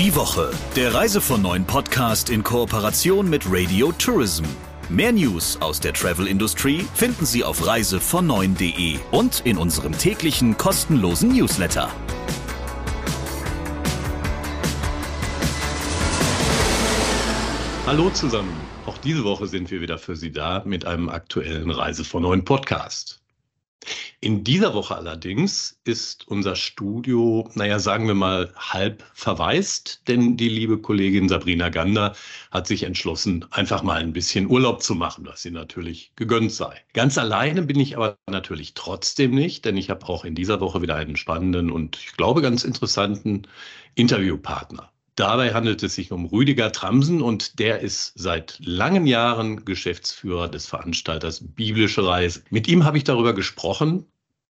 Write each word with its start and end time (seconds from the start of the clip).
Die 0.00 0.16
Woche, 0.16 0.50
der 0.76 0.94
Reise 0.94 1.20
von 1.20 1.42
neuen 1.42 1.66
Podcast 1.66 2.30
in 2.30 2.42
Kooperation 2.42 3.28
mit 3.28 3.42
Radio 3.46 3.92
Tourism. 3.92 4.44
Mehr 4.88 5.12
News 5.12 5.60
aus 5.60 5.78
der 5.78 5.92
Travel-Industrie 5.92 6.86
finden 6.94 7.26
Sie 7.26 7.44
auf 7.44 7.60
reisevon9.de 7.60 8.98
und 9.10 9.42
in 9.44 9.58
unserem 9.58 9.92
täglichen 9.92 10.56
kostenlosen 10.56 11.36
Newsletter. 11.36 11.90
Hallo 17.84 18.08
zusammen. 18.08 18.56
Auch 18.86 18.96
diese 18.96 19.22
Woche 19.24 19.48
sind 19.48 19.70
wir 19.70 19.82
wieder 19.82 19.98
für 19.98 20.16
Sie 20.16 20.32
da 20.32 20.62
mit 20.64 20.86
einem 20.86 21.10
aktuellen 21.10 21.70
Reise 21.70 22.04
von 22.06 22.22
neuen 22.22 22.46
Podcast. 22.46 23.20
In 24.22 24.44
dieser 24.44 24.74
Woche 24.74 24.96
allerdings 24.96 25.80
ist 25.84 26.28
unser 26.28 26.54
Studio, 26.54 27.48
naja, 27.54 27.78
sagen 27.78 28.06
wir 28.06 28.14
mal, 28.14 28.52
halb 28.54 29.02
verwaist, 29.14 30.06
denn 30.08 30.36
die 30.36 30.50
liebe 30.50 30.78
Kollegin 30.78 31.28
Sabrina 31.30 31.70
Gander 31.70 32.14
hat 32.50 32.66
sich 32.66 32.82
entschlossen, 32.82 33.46
einfach 33.50 33.82
mal 33.82 33.98
ein 33.98 34.12
bisschen 34.12 34.46
Urlaub 34.46 34.82
zu 34.82 34.94
machen, 34.94 35.24
was 35.24 35.40
sie 35.40 35.50
natürlich 35.50 36.12
gegönnt 36.16 36.52
sei. 36.52 36.82
Ganz 36.92 37.16
alleine 37.16 37.62
bin 37.62 37.80
ich 37.80 37.96
aber 37.96 38.18
natürlich 38.26 38.74
trotzdem 38.74 39.34
nicht, 39.34 39.64
denn 39.64 39.78
ich 39.78 39.88
habe 39.88 40.06
auch 40.06 40.26
in 40.26 40.34
dieser 40.34 40.60
Woche 40.60 40.82
wieder 40.82 40.96
einen 40.96 41.16
spannenden 41.16 41.70
und 41.70 41.96
ich 41.96 42.12
glaube 42.16 42.42
ganz 42.42 42.62
interessanten 42.64 43.46
Interviewpartner. 43.94 44.92
Dabei 45.20 45.52
handelt 45.52 45.82
es 45.82 45.96
sich 45.96 46.12
um 46.12 46.24
Rüdiger 46.24 46.72
Tramsen 46.72 47.20
und 47.20 47.58
der 47.58 47.80
ist 47.80 48.14
seit 48.14 48.56
langen 48.58 49.06
Jahren 49.06 49.66
Geschäftsführer 49.66 50.48
des 50.48 50.64
Veranstalters 50.66 51.42
Biblische 51.42 52.06
Reise. 52.06 52.42
Mit 52.48 52.66
ihm 52.68 52.86
habe 52.86 52.96
ich 52.96 53.04
darüber 53.04 53.34
gesprochen, 53.34 54.06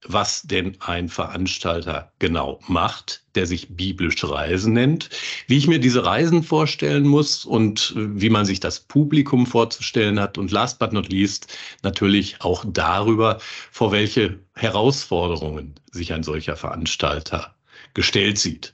was 0.07 0.41
denn 0.41 0.75
ein 0.79 1.07
Veranstalter 1.07 2.11
genau 2.17 2.59
macht, 2.67 3.21
der 3.35 3.45
sich 3.45 3.75
biblische 3.75 4.27
Reisen 4.31 4.73
nennt, 4.73 5.11
wie 5.45 5.59
ich 5.59 5.67
mir 5.67 5.77
diese 5.77 6.03
Reisen 6.03 6.41
vorstellen 6.41 7.05
muss 7.05 7.45
und 7.45 7.93
wie 7.95 8.31
man 8.31 8.45
sich 8.45 8.59
das 8.59 8.79
Publikum 8.79 9.45
vorzustellen 9.45 10.20
hat 10.20 10.40
und 10.40 10.49
last 10.49 10.79
but 10.79 10.93
not 10.93 11.09
least 11.09 11.55
natürlich 11.84 12.41
auch 12.41 12.65
darüber, 12.68 13.37
vor 13.71 13.91
welche 13.91 14.40
Herausforderungen 14.55 15.75
sich 15.91 16.12
ein 16.12 16.23
solcher 16.23 16.55
Veranstalter 16.55 17.53
gestellt 17.93 18.40
sieht. 18.40 18.73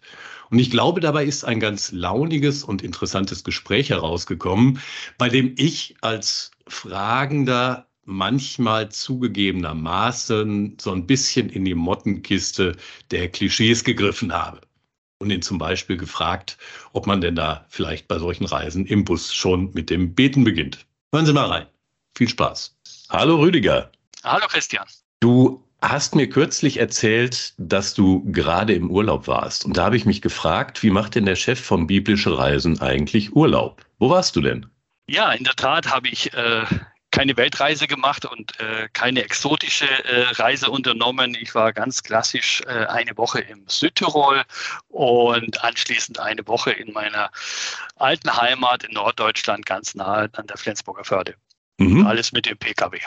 Und 0.52 0.60
ich 0.60 0.70
glaube, 0.70 1.00
dabei 1.00 1.24
ist 1.24 1.46
ein 1.46 1.62
ganz 1.62 1.94
launiges 1.94 2.64
und 2.64 2.84
interessantes 2.84 3.46
Gespräch 3.46 3.90
herausgekommen, 3.90 4.82
bei 5.18 5.30
dem 5.30 5.56
ich 5.58 5.96
als 6.02 6.52
Fragender 6.68 7.88
manchmal 8.04 8.90
zugegebenermaßen 8.90 10.78
so 10.80 10.92
ein 10.92 11.08
bisschen 11.08 11.50
in 11.50 11.64
die 11.64 11.74
Mottenkiste 11.74 12.76
der 13.12 13.30
Klischees 13.30 13.86
gegriffen 13.86 14.34
habe 14.34 14.60
und 15.20 15.30
ihn 15.30 15.42
zum 15.42 15.58
Beispiel 15.58 15.96
gefragt, 15.96 16.58
ob 16.92 17.08
man 17.08 17.22
denn 17.22 17.36
da 17.36 17.66
vielleicht 17.70 18.10
bei 18.10 18.20
solchen 18.20 18.46
Reisen 18.46 18.86
im 18.86 19.06
Bus 19.06 19.34
schon 19.34 19.72
mit 19.74 19.90
dem 19.90 20.14
Beten 20.14 20.44
beginnt. 20.44 20.86
Hören 21.14 21.26
Sie 21.26 21.34
mal 21.34 21.46
rein. 21.46 21.68
Viel 22.18 22.28
Spaß. 22.28 22.76
Hallo 23.10 23.38
Rüdiger. 23.38 23.90
Hallo 24.24 24.48
Christian. 24.50 24.86
Du 25.22 25.64
hast 25.82 26.16
mir 26.16 26.30
kürzlich 26.30 26.78
erzählt, 26.78 27.54
dass 27.58 27.94
du 27.94 28.24
gerade 28.32 28.74
im 28.74 28.92
Urlaub 28.92 29.28
warst. 29.28 29.66
Und 29.66 29.78
da 29.78 29.86
habe 29.86 29.98
ich 29.98 30.06
mich 30.06 30.22
gefragt, 30.22 30.84
wie 30.84 30.92
macht 30.92 31.16
denn 31.16 31.26
der 31.26 31.36
Chef 31.36 31.60
von 31.60 31.88
Biblische 31.88 32.38
Reisen 32.38 32.82
eigentlich 32.82 33.36
Urlaub? 33.36 33.84
Wo 34.00 34.10
warst 34.10 34.36
du 34.36 34.42
denn? 34.42 34.68
Ja, 35.08 35.32
in 35.32 35.44
der 35.44 35.56
Tat 35.56 35.92
habe 35.92 36.08
ich 36.08 36.34
äh, 36.34 36.66
keine 37.12 37.36
Weltreise 37.36 37.88
gemacht 37.88 38.26
und 38.26 38.58
äh, 38.60 38.88
keine 38.94 39.24
exotische 39.24 39.88
äh, 40.06 40.22
Reise 40.32 40.70
unternommen. 40.70 41.36
Ich 41.36 41.54
war 41.54 41.74
ganz 41.74 42.04
klassisch 42.04 42.62
äh, 42.68 42.86
eine 42.86 43.18
Woche 43.18 43.42
im 43.42 43.68
Südtirol 43.68 44.44
und 44.88 45.64
anschließend 45.64 46.20
eine 46.20 46.48
Woche 46.48 46.72
in 46.72 46.94
meiner 46.94 47.30
alten 47.98 48.36
Heimat 48.36 48.84
in 48.84 48.94
Norddeutschland, 48.94 49.66
ganz 49.66 49.94
nahe 49.94 50.30
an 50.34 50.48
der 50.48 50.58
Flensburger 50.58 51.04
Förde. 51.04 51.36
Mhm. 51.78 52.08
Alles 52.08 52.32
mit 52.32 52.46
dem 52.46 52.58
Pkw. 52.58 53.00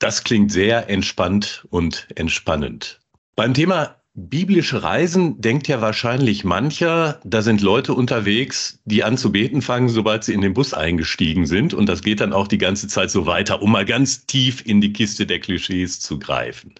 Das 0.00 0.24
klingt 0.24 0.50
sehr 0.50 0.88
entspannt 0.88 1.66
und 1.68 2.08
entspannend. 2.14 3.00
Beim 3.36 3.52
Thema 3.52 4.00
biblische 4.14 4.82
Reisen 4.82 5.40
denkt 5.42 5.68
ja 5.68 5.82
wahrscheinlich 5.82 6.42
mancher, 6.42 7.20
da 7.22 7.42
sind 7.42 7.60
Leute 7.60 7.92
unterwegs, 7.92 8.80
die 8.86 9.04
an 9.04 9.18
zu 9.18 9.30
beten 9.30 9.60
fangen, 9.60 9.90
sobald 9.90 10.24
sie 10.24 10.32
in 10.32 10.40
den 10.40 10.54
Bus 10.54 10.72
eingestiegen 10.72 11.46
sind. 11.46 11.74
Und 11.74 11.86
das 11.86 12.02
geht 12.02 12.20
dann 12.20 12.32
auch 12.32 12.48
die 12.48 12.56
ganze 12.56 12.88
Zeit 12.88 13.10
so 13.10 13.26
weiter, 13.26 13.60
um 13.60 13.72
mal 13.72 13.84
ganz 13.84 14.24
tief 14.24 14.64
in 14.64 14.80
die 14.80 14.94
Kiste 14.94 15.26
der 15.26 15.38
Klischees 15.38 16.00
zu 16.00 16.18
greifen. 16.18 16.74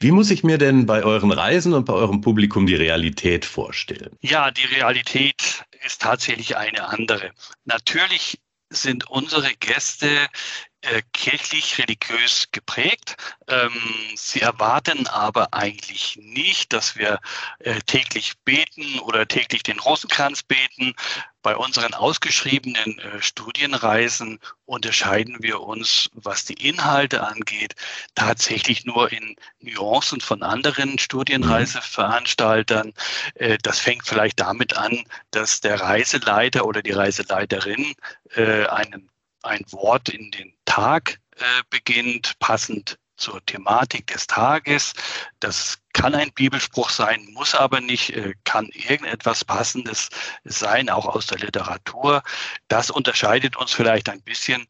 Wie 0.00 0.10
muss 0.10 0.30
ich 0.30 0.42
mir 0.42 0.56
denn 0.56 0.86
bei 0.86 1.04
euren 1.04 1.30
Reisen 1.30 1.74
und 1.74 1.84
bei 1.84 1.92
eurem 1.92 2.22
Publikum 2.22 2.66
die 2.66 2.74
Realität 2.74 3.44
vorstellen? 3.44 4.16
Ja, 4.22 4.50
die 4.50 4.64
Realität 4.74 5.64
ist 5.84 6.00
tatsächlich 6.00 6.56
eine 6.56 6.88
andere. 6.88 7.32
Natürlich 7.66 8.38
sind 8.70 9.08
unsere 9.10 9.50
Gäste 9.60 10.08
äh, 10.82 11.02
kirchlich 11.12 11.78
religiös 11.78 12.48
geprägt. 12.50 13.16
Ähm, 13.46 13.72
sie 14.16 14.40
erwarten 14.40 15.06
aber 15.06 15.54
eigentlich 15.54 16.18
nicht, 16.20 16.72
dass 16.72 16.96
wir 16.96 17.20
äh, 17.60 17.78
täglich 17.86 18.34
beten 18.44 18.98
oder 19.00 19.26
täglich 19.28 19.62
den 19.62 19.78
Rosenkranz 19.78 20.42
beten. 20.42 20.94
Bei 21.42 21.56
unseren 21.56 21.94
ausgeschriebenen 21.94 22.98
äh, 22.98 23.22
Studienreisen 23.22 24.40
unterscheiden 24.64 25.36
wir 25.40 25.60
uns, 25.60 26.10
was 26.14 26.44
die 26.44 26.54
Inhalte 26.54 27.26
angeht, 27.26 27.74
tatsächlich 28.16 28.84
nur 28.84 29.12
in 29.12 29.36
Nuancen 29.60 30.20
von 30.20 30.42
anderen 30.42 30.98
Studienreiseveranstaltern. 30.98 32.92
Äh, 33.34 33.58
das 33.62 33.78
fängt 33.78 34.06
vielleicht 34.06 34.40
damit 34.40 34.76
an, 34.76 35.04
dass 35.30 35.60
der 35.60 35.80
Reiseleiter 35.80 36.64
oder 36.64 36.82
die 36.82 36.92
Reiseleiterin 36.92 37.94
äh, 38.34 38.66
einen 38.66 39.08
ein 39.42 39.64
Wort 39.70 40.08
in 40.08 40.30
den 40.30 40.54
Tag 40.72 41.20
äh, 41.36 41.44
beginnt, 41.68 42.38
passend 42.38 42.98
zur 43.18 43.44
Thematik 43.44 44.06
des 44.06 44.26
Tages. 44.26 44.94
Das 45.38 45.78
kann 45.92 46.14
ein 46.14 46.32
Bibelspruch 46.32 46.88
sein, 46.88 47.28
muss 47.34 47.54
aber 47.54 47.82
nicht, 47.82 48.16
äh, 48.16 48.32
kann 48.44 48.70
irgendetwas 48.72 49.44
Passendes 49.44 50.08
sein, 50.44 50.88
auch 50.88 51.04
aus 51.04 51.26
der 51.26 51.40
Literatur. 51.40 52.22
Das 52.68 52.90
unterscheidet 52.90 53.54
uns 53.54 53.72
vielleicht 53.72 54.08
ein 54.08 54.22
bisschen. 54.22 54.66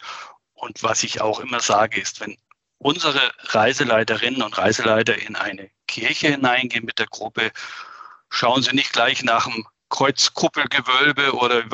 Und 0.54 0.82
was 0.82 1.04
ich 1.04 1.20
auch 1.20 1.38
immer 1.38 1.60
sage, 1.60 2.00
ist, 2.00 2.18
wenn 2.18 2.36
unsere 2.78 3.30
Reiseleiterinnen 3.38 4.42
und 4.42 4.58
Reiseleiter 4.58 5.16
in 5.16 5.36
eine 5.36 5.70
Kirche 5.86 6.30
hineingehen 6.30 6.84
mit 6.84 6.98
der 6.98 7.06
Gruppe, 7.06 7.52
schauen 8.28 8.64
sie 8.64 8.74
nicht 8.74 8.92
gleich 8.92 9.22
nach 9.22 9.44
dem 9.44 9.64
Kreuzkuppelgewölbe 9.88 11.36
oder 11.36 11.64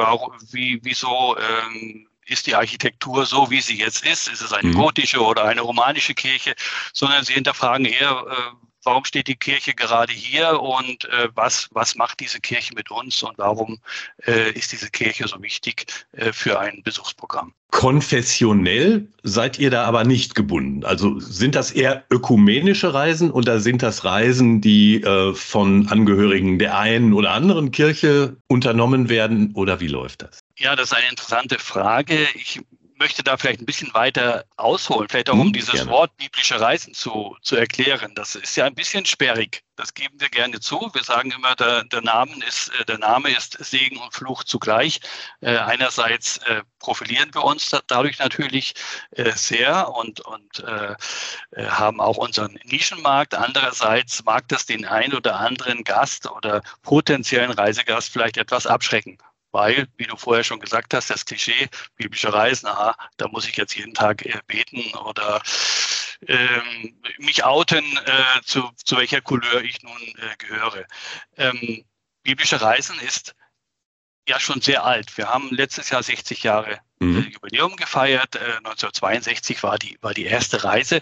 wie, 0.51 0.81
wieso 0.83 1.35
ähm, 1.39 2.08
ist 2.29 2.47
die 2.47 2.55
Architektur 2.55 3.27
so, 3.27 3.51
wie 3.51 3.61
sie 3.61 3.79
jetzt 3.79 4.05
ist? 4.05 4.29
Ist 4.29 4.43
es 4.43 4.53
eine 4.53 4.69
mhm. 4.69 4.75
gotische 4.75 5.21
oder 5.21 5.45
eine 5.45 5.63
romanische 5.63 6.15
Kirche? 6.15 6.55
Sondern 6.93 7.25
sie 7.25 7.35
hinterfragen 7.35 7.87
eher, 7.87 8.25
äh, 8.29 8.68
warum 8.85 9.05
steht 9.05 9.29
die 9.29 9.37
Kirche 9.37 9.75
gerade 9.75 10.13
hier 10.13 10.61
und 10.61 11.05
äh, 11.07 11.29
was, 11.35 11.69
was 11.73 11.95
macht 11.97 12.21
diese 12.21 12.41
Kirche 12.41 12.75
mit 12.75 12.91
uns 12.91 13.23
und 13.23 13.37
warum 13.39 13.79
äh, 14.27 14.53
ist 14.53 14.73
diese 14.73 14.91
Kirche 14.91 15.27
so 15.29 15.43
wichtig 15.43 15.87
äh, 16.13 16.33
für 16.33 16.59
ein 16.59 16.83
Besuchsprogramm. 16.83 17.53
Konfessionell 17.71 19.07
seid 19.23 19.59
ihr 19.59 19.71
da 19.71 19.85
aber 19.85 20.05
nicht 20.05 20.35
gebunden. 20.35 20.85
Also 20.85 21.21
sind 21.21 21.55
das 21.55 21.71
eher 21.71 22.05
ökumenische 22.11 22.95
Reisen 22.95 23.31
oder 23.31 23.61
sind 23.61 23.83
das 23.83 24.05
Reisen, 24.05 24.63
die 24.63 25.03
äh, 25.03 25.35
von 25.35 25.87
Angehörigen 25.89 26.59
der 26.59 26.79
einen 26.79 27.13
oder 27.13 27.33
anderen 27.33 27.71
Kirche 27.71 28.37
unternommen 28.47 29.11
werden 29.11 29.53
oder 29.55 29.81
wie 29.81 29.89
läuft 29.89 30.23
das? 30.23 30.41
Ja, 30.57 30.75
das 30.75 30.87
ist 30.91 30.97
eine 30.97 31.09
interessante 31.09 31.59
Frage. 31.59 32.27
Ich 32.35 32.61
möchte 32.99 33.23
da 33.23 33.37
vielleicht 33.37 33.61
ein 33.61 33.67
bisschen 33.67 33.93
weiter 33.95 34.45
ausholen, 34.57 35.09
vielleicht 35.09 35.31
auch 35.31 35.35
um 35.35 35.47
hm, 35.47 35.53
dieses 35.53 35.73
gerne. 35.73 35.91
Wort 35.91 36.17
biblische 36.17 36.61
Reisen 36.61 36.95
zu, 36.95 37.37
zu 37.43 37.57
erklären. 37.57 38.15
Das 38.15 38.35
ist 38.35 38.57
ja 38.57 38.65
ein 38.65 38.75
bisschen 38.75 39.05
sperrig. 39.05 39.63
Das 39.77 39.95
geben 39.95 40.21
wir 40.21 40.29
gerne 40.29 40.59
zu. 40.59 40.91
Wir 40.93 41.05
sagen 41.05 41.31
immer, 41.31 41.55
der, 41.55 41.85
der, 41.85 42.03
Name, 42.03 42.33
ist, 42.47 42.73
äh, 42.81 42.85
der 42.85 42.99
Name 42.99 43.31
ist 43.31 43.57
Segen 43.65 43.99
und 43.99 44.13
Fluch 44.13 44.43
zugleich. 44.43 45.01
Äh, 45.41 45.57
einerseits 45.57 46.39
äh, 46.39 46.63
profilieren 46.81 47.33
wir 47.33 47.45
uns 47.45 47.71
dadurch 47.87 48.19
natürlich 48.19 48.75
äh, 49.13 49.31
sehr 49.33 49.89
und, 49.95 50.21
und 50.21 50.65
äh, 50.65 50.97
äh, 51.53 51.67
haben 51.67 52.01
auch 52.01 52.17
unseren 52.17 52.59
Nischenmarkt. 52.65 53.35
Andererseits 53.35 54.25
mag 54.25 54.49
das 54.49 54.67
den 54.67 54.85
ein 54.85 55.15
oder 55.15 55.39
anderen 55.39 55.85
Gast 55.85 56.29
oder 56.29 56.63
potenziellen 56.83 57.53
Reisegast 57.53 58.11
vielleicht 58.11 58.37
etwas 58.37 58.67
abschrecken 58.67 59.19
weil, 59.51 59.89
wie 59.97 60.05
du 60.05 60.17
vorher 60.17 60.45
schon 60.45 60.61
gesagt 60.61 60.95
hast, 60.95 61.11
das 61.11 61.25
Klischee, 61.25 61.69
biblische 61.97 62.33
Reisen, 62.33 62.67
aha, 62.67 62.97
da 63.17 63.29
muss 63.29 63.49
ich 63.49 63.57
jetzt 63.57 63.75
jeden 63.75 63.95
Tag 63.95 64.25
äh, 64.25 64.41
beten 64.47 64.95
oder 64.95 65.43
ähm, 66.27 67.01
mich 67.19 67.45
outen, 67.45 67.85
äh, 68.05 68.41
zu, 68.45 68.71
zu 68.85 68.97
welcher 68.97 69.21
Couleur 69.21 69.63
ich 69.63 69.83
nun 69.83 70.01
äh, 70.01 70.37
gehöre. 70.39 70.85
Ähm, 71.37 71.85
biblische 72.23 72.61
Reisen 72.61 72.99
ist 73.01 73.35
ja 74.29 74.39
schon 74.41 74.61
sehr 74.61 74.85
alt. 74.85 75.17
Wir 75.17 75.29
haben 75.29 75.49
letztes 75.51 75.91
Jahr 75.91 76.03
60 76.03 76.43
Jahre 76.43 76.81
mhm. 76.99 77.19
äh, 77.19 77.29
Jubiläum 77.31 77.77
gefeiert. 77.77 78.37
1962 78.37 79.63
war 79.63 79.79
die, 79.79 79.97
war 80.01 80.13
die 80.13 80.27
erste 80.27 80.65
Reise. 80.65 81.01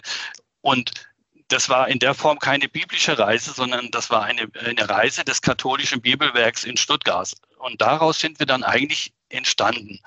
Und 0.61 1.06
das 1.47 1.69
war 1.69 1.87
in 1.87 1.99
der 1.99 2.13
Form 2.13 2.39
keine 2.39 2.67
biblische 2.67 3.17
Reise, 3.17 3.53
sondern 3.53 3.89
das 3.91 4.09
war 4.09 4.23
eine, 4.23 4.49
eine 4.65 4.89
Reise 4.89 5.23
des 5.23 5.41
katholischen 5.41 6.01
Bibelwerks 6.01 6.63
in 6.63 6.77
Stuttgart. 6.77 7.33
Und 7.57 7.81
daraus 7.81 8.19
sind 8.19 8.39
wir 8.39 8.45
dann 8.45 8.63
eigentlich 8.63 9.13
entstanden. 9.29 9.99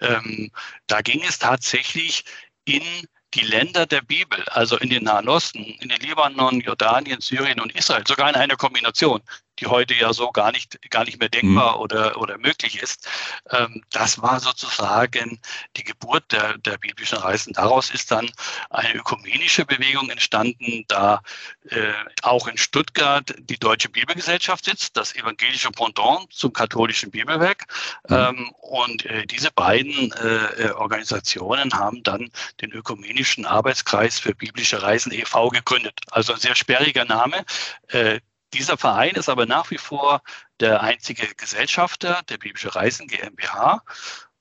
Ähm, 0.00 0.50
da 0.86 1.00
ging 1.02 1.22
es 1.22 1.38
tatsächlich 1.38 2.24
in 2.64 2.82
die 3.34 3.40
Länder 3.44 3.86
der 3.86 4.00
Bibel, 4.00 4.42
also 4.48 4.78
in 4.78 4.88
den 4.88 5.04
Nahen 5.04 5.28
Osten, 5.28 5.64
in 5.64 5.88
den 5.88 6.00
Libanon, 6.00 6.60
Jordanien, 6.60 7.20
Syrien 7.20 7.60
und 7.60 7.74
Israel, 7.74 8.04
sogar 8.06 8.30
in 8.30 8.34
einer 8.34 8.56
Kombination 8.56 9.22
die 9.58 9.66
heute 9.66 9.94
ja 9.94 10.12
so 10.12 10.30
gar 10.30 10.52
nicht, 10.52 10.78
gar 10.90 11.04
nicht 11.04 11.18
mehr 11.18 11.28
denkbar 11.28 11.76
mhm. 11.76 11.80
oder, 11.80 12.20
oder 12.20 12.38
möglich 12.38 12.82
ist. 12.82 13.08
Ähm, 13.50 13.82
das 13.90 14.20
war 14.20 14.40
sozusagen 14.40 15.40
die 15.76 15.84
Geburt 15.84 16.30
der, 16.32 16.58
der 16.58 16.78
biblischen 16.78 17.18
Reisen. 17.18 17.52
Daraus 17.52 17.90
ist 17.90 18.10
dann 18.10 18.30
eine 18.70 18.94
ökumenische 18.94 19.64
Bewegung 19.64 20.10
entstanden, 20.10 20.84
da 20.88 21.22
äh, 21.70 21.92
auch 22.22 22.46
in 22.46 22.58
Stuttgart 22.58 23.34
die 23.38 23.58
Deutsche 23.58 23.88
Bibelgesellschaft 23.88 24.64
sitzt, 24.64 24.96
das 24.96 25.14
evangelische 25.14 25.70
Pendant 25.70 26.32
zum 26.32 26.52
katholischen 26.52 27.10
Bibelwerk. 27.10 27.66
Mhm. 28.08 28.16
Ähm, 28.16 28.50
und 28.60 29.04
äh, 29.06 29.26
diese 29.26 29.50
beiden 29.50 30.12
äh, 30.12 30.70
Organisationen 30.70 31.72
haben 31.74 32.02
dann 32.02 32.30
den 32.60 32.72
ökumenischen 32.72 33.46
Arbeitskreis 33.46 34.18
für 34.18 34.34
biblische 34.34 34.82
Reisen 34.82 35.12
e.V. 35.12 35.48
gegründet. 35.48 36.00
Also 36.10 36.34
ein 36.34 36.40
sehr 36.40 36.54
sperriger 36.54 37.04
Name. 37.04 37.44
Dieser 38.56 38.78
Verein 38.78 39.14
ist 39.16 39.28
aber 39.28 39.44
nach 39.44 39.70
wie 39.70 39.76
vor 39.76 40.22
der 40.60 40.80
einzige 40.80 41.26
Gesellschafter 41.34 42.22
der 42.30 42.38
Biblische 42.38 42.74
Reisen 42.74 43.06
GmbH. 43.06 43.82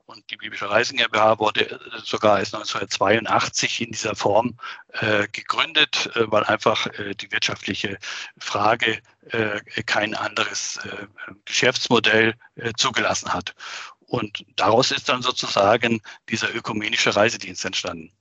Und 0.06 0.29
die 0.31 0.38
Biblische 0.38 0.69
Reisen 0.69 0.97
GmbH 0.97 1.38
wurde 1.39 1.69
äh, 1.69 1.79
sogar 2.01 2.39
erst 2.39 2.56
1982 2.56 3.81
in 3.81 3.91
dieser 3.91 4.15
Form 4.15 4.57
äh, 4.94 5.27
gegründet, 5.27 6.15
äh, 6.15 6.31
weil 6.31 6.45
einfach 6.45 6.88
äh, 6.97 7.13
die 7.15 7.29
wirtschaftliche 7.29 7.97
Frage 8.38 9.01
äh, 9.31 9.59
kein 9.85 10.15
anderes 10.15 10.77
äh, 10.77 11.07
Geschäftsmodell 11.44 12.35
zugelassen 12.77 13.33
hat. 13.33 13.53
Und 14.00 14.45
daraus 14.56 14.91
ist 14.91 15.09
dann 15.09 15.23
sozusagen 15.23 16.01
dieser 16.29 16.56
ökumenische 16.56 17.13
Reisedienst 17.13 17.65
entstanden. 17.65 18.13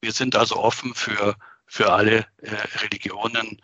Wir 0.00 0.12
sind 0.12 0.34
also 0.34 0.56
offen 0.56 0.94
für, 0.94 1.36
für 1.66 1.92
alle 1.92 2.26
Religionen, 2.80 3.60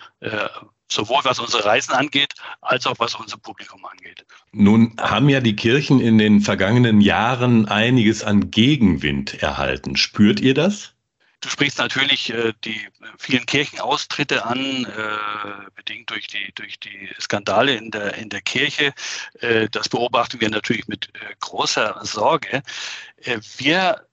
sowohl 0.93 1.25
was 1.25 1.38
unsere 1.38 1.64
Reisen 1.64 1.93
angeht, 1.93 2.34
als 2.60 2.87
auch 2.87 2.99
was 2.99 3.14
unser 3.14 3.38
Publikum 3.38 3.84
angeht. 3.84 4.25
Nun 4.52 4.94
haben 5.00 5.28
ja 5.28 5.40
die 5.40 5.56
Kirchen 5.56 6.00
in 6.00 6.19
den 6.19 6.40
vergangenen 6.40 7.00
Jahren 7.00 7.66
einiges 7.66 8.22
an 8.22 8.50
Gegenwind 8.50 9.43
erhalten. 9.43 9.96
Spürt 9.96 10.40
ihr 10.40 10.54
das? 10.54 10.94
Du 11.43 11.49
sprichst 11.49 11.78
natürlich 11.78 12.32
äh, 12.32 12.52
die 12.64 12.81
vielen 13.19 13.44
Kirchenaustritte 13.46 14.46
an, 14.46 14.84
äh, 14.84 15.70
bedingt 15.75 16.08
durch 16.10 16.28
die, 16.28 16.52
durch 16.55 16.78
die 16.78 17.10
Skandale 17.20 17.75
in 17.75 17.90
der, 17.90 18.14
in 18.14 18.28
der 18.28 18.43
Kirche. 18.43 18.94
Äh, 19.40 19.69
das 19.69 19.88
beobachten 19.88 20.40
wir 20.40 20.50
natürlich 20.50 20.87
mit 20.87 21.08
äh, 21.14 21.34
großer 21.40 21.98
Sorge. 22.05 22.62
Äh, 23.16 23.40
wir 23.56 24.06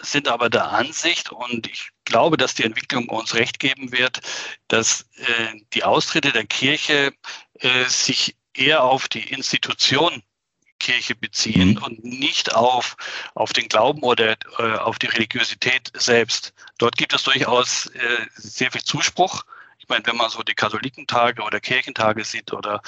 sind 0.00 0.28
aber 0.28 0.48
der 0.50 0.70
Ansicht, 0.70 1.30
und 1.30 1.66
ich 1.66 1.90
glaube, 2.04 2.36
dass 2.36 2.54
die 2.54 2.64
Entwicklung 2.64 3.08
uns 3.08 3.34
recht 3.34 3.58
geben 3.58 3.92
wird, 3.92 4.20
dass 4.68 5.02
äh, 5.16 5.60
die 5.72 5.84
Austritte 5.84 6.32
der 6.32 6.46
Kirche 6.46 7.12
äh, 7.54 7.84
sich 7.86 8.36
eher 8.54 8.82
auf 8.82 9.08
die 9.08 9.32
Institution 9.32 10.22
Kirche 10.78 11.14
beziehen 11.14 11.70
mhm. 11.70 11.82
und 11.82 12.04
nicht 12.04 12.54
auf, 12.54 12.96
auf 13.34 13.52
den 13.52 13.68
Glauben 13.68 14.02
oder 14.02 14.36
äh, 14.58 14.76
auf 14.78 14.98
die 14.98 15.06
Religiosität 15.06 15.90
selbst. 15.94 16.54
Dort 16.78 16.96
gibt 16.96 17.12
es 17.12 17.24
durchaus 17.24 17.86
äh, 17.86 18.26
sehr 18.36 18.70
viel 18.70 18.82
Zuspruch 18.82 19.44
ich 19.88 19.90
meine, 19.90 20.06
wenn 20.06 20.16
man 20.16 20.28
so 20.28 20.42
die 20.42 20.54
Katholikentage 20.54 21.42
oder 21.42 21.60
Kirchentage 21.60 22.22
sieht 22.22 22.52
oder 22.52 22.82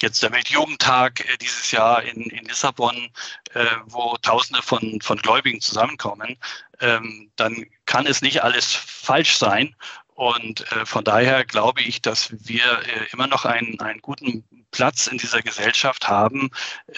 jetzt 0.00 0.22
der 0.22 0.30
Weltjugendtag 0.30 1.28
äh, 1.28 1.36
dieses 1.38 1.72
Jahr 1.72 2.04
in, 2.04 2.22
in 2.30 2.44
Lissabon, 2.44 3.10
äh, 3.54 3.66
wo 3.86 4.16
Tausende 4.18 4.62
von, 4.62 5.00
von 5.00 5.18
Gläubigen 5.18 5.60
zusammenkommen, 5.60 6.38
ähm, 6.80 7.32
dann 7.34 7.66
kann 7.86 8.06
es 8.06 8.22
nicht 8.22 8.44
alles 8.44 8.72
falsch 8.72 9.36
sein. 9.36 9.74
Und 10.14 10.70
äh, 10.70 10.86
von 10.86 11.02
daher 11.02 11.44
glaube 11.44 11.82
ich, 11.82 12.00
dass 12.00 12.28
wir 12.30 12.62
äh, 12.62 13.06
immer 13.12 13.26
noch 13.26 13.44
einen, 13.44 13.80
einen 13.80 14.00
guten 14.00 14.44
Platz 14.70 15.08
in 15.08 15.18
dieser 15.18 15.42
Gesellschaft 15.42 16.06
haben, 16.06 16.50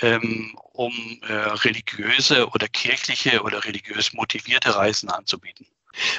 ähm, 0.02 0.58
um 0.72 0.92
äh, 1.26 1.32
religiöse 1.32 2.48
oder 2.50 2.68
kirchliche 2.68 3.42
oder 3.42 3.64
religiös 3.64 4.12
motivierte 4.12 4.74
Reisen 4.74 5.08
anzubieten. 5.08 5.66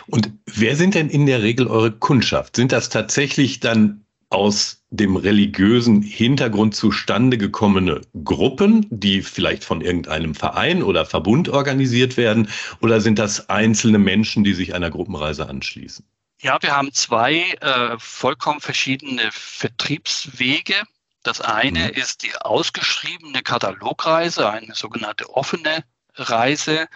Und 0.07 0.31
wer 0.45 0.75
sind 0.75 0.95
denn 0.95 1.09
in 1.09 1.25
der 1.25 1.41
Regel 1.41 1.67
eure 1.67 1.91
Kundschaft? 1.91 2.55
Sind 2.55 2.71
das 2.71 2.89
tatsächlich 2.89 3.59
dann 3.59 4.05
aus 4.29 4.83
dem 4.91 5.15
religiösen 5.15 6.01
Hintergrund 6.01 6.75
zustande 6.75 7.37
gekommene 7.37 8.01
Gruppen, 8.23 8.85
die 8.89 9.21
vielleicht 9.21 9.63
von 9.63 9.81
irgendeinem 9.81 10.35
Verein 10.35 10.83
oder 10.83 11.05
Verbund 11.05 11.49
organisiert 11.49 12.17
werden? 12.17 12.49
Oder 12.81 13.01
sind 13.01 13.19
das 13.19 13.49
einzelne 13.49 13.99
Menschen, 13.99 14.43
die 14.43 14.53
sich 14.53 14.73
einer 14.73 14.91
Gruppenreise 14.91 15.47
anschließen? 15.47 16.05
Ja, 16.41 16.57
wir 16.61 16.75
haben 16.75 16.93
zwei 16.93 17.51
äh, 17.59 17.97
vollkommen 17.97 18.61
verschiedene 18.61 19.29
Vertriebswege. 19.31 20.75
Das 21.23 21.41
eine 21.41 21.87
mhm. 21.87 22.01
ist 22.01 22.23
die 22.23 22.35
ausgeschriebene 22.35 23.41
Katalogreise, 23.41 24.49
eine 24.49 24.73
sogenannte 24.73 25.29
offene 25.33 25.83
Reise. 26.15 26.87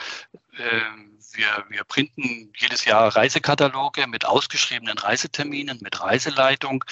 Ähm, 0.57 1.12
wir, 1.35 1.65
wir 1.69 1.83
printen 1.83 2.51
jedes 2.57 2.85
Jahr 2.85 3.15
Reisekataloge 3.15 4.07
mit 4.07 4.25
ausgeschriebenen 4.25 4.97
Reiseterminen, 4.97 5.79
mit 5.81 6.01
Reiseleitung. 6.01 6.83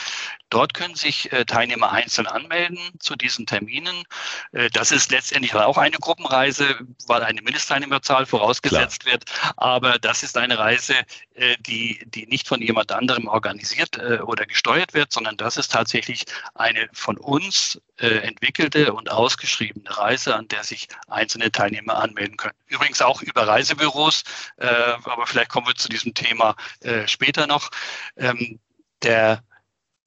Dort 0.49 0.73
können 0.73 0.95
sich 0.95 1.31
äh, 1.31 1.45
Teilnehmer 1.45 1.91
einzeln 1.91 2.27
anmelden 2.27 2.79
zu 2.99 3.15
diesen 3.15 3.45
Terminen. 3.45 4.03
Äh, 4.51 4.69
das 4.71 4.91
ist 4.91 5.11
letztendlich 5.11 5.55
auch 5.55 5.77
eine 5.77 5.97
Gruppenreise, 5.97 6.79
weil 7.07 7.23
eine 7.23 7.41
Mindestteilnehmerzahl 7.41 8.25
vorausgesetzt 8.25 9.01
Klar. 9.01 9.13
wird. 9.13 9.25
Aber 9.57 9.99
das 9.99 10.23
ist 10.23 10.38
eine 10.38 10.57
Reise, 10.57 10.95
äh, 11.35 11.55
die, 11.59 12.03
die 12.05 12.27
nicht 12.27 12.47
von 12.47 12.61
jemand 12.61 12.91
anderem 12.91 13.27
organisiert 13.27 13.97
äh, 13.97 14.19
oder 14.19 14.45
gesteuert 14.45 14.94
wird, 14.94 15.13
sondern 15.13 15.37
das 15.37 15.57
ist 15.57 15.71
tatsächlich 15.71 16.25
eine 16.55 16.89
von 16.94 17.17
uns 17.17 17.81
äh, 17.97 18.07
entwickelte 18.07 18.94
und 18.94 19.09
ausgeschriebene 19.09 19.97
Reise, 19.97 20.35
an 20.35 20.47
der 20.47 20.63
sich 20.63 20.87
einzelne 21.07 21.51
Teilnehmer 21.51 21.95
anmelden 21.95 22.37
können. 22.37 22.55
Übrigens 22.71 23.01
auch 23.01 23.21
über 23.21 23.47
Reisebüros, 23.47 24.23
äh, 24.57 24.65
aber 24.65 25.27
vielleicht 25.27 25.50
kommen 25.50 25.68
wir 25.68 25.75
zu 25.75 25.89
diesem 25.89 26.13
Thema 26.13 26.56
äh, 26.79 27.06
später 27.06 27.45
noch. 27.45 27.69
Ähm, 28.15 28.59
der 29.03 29.44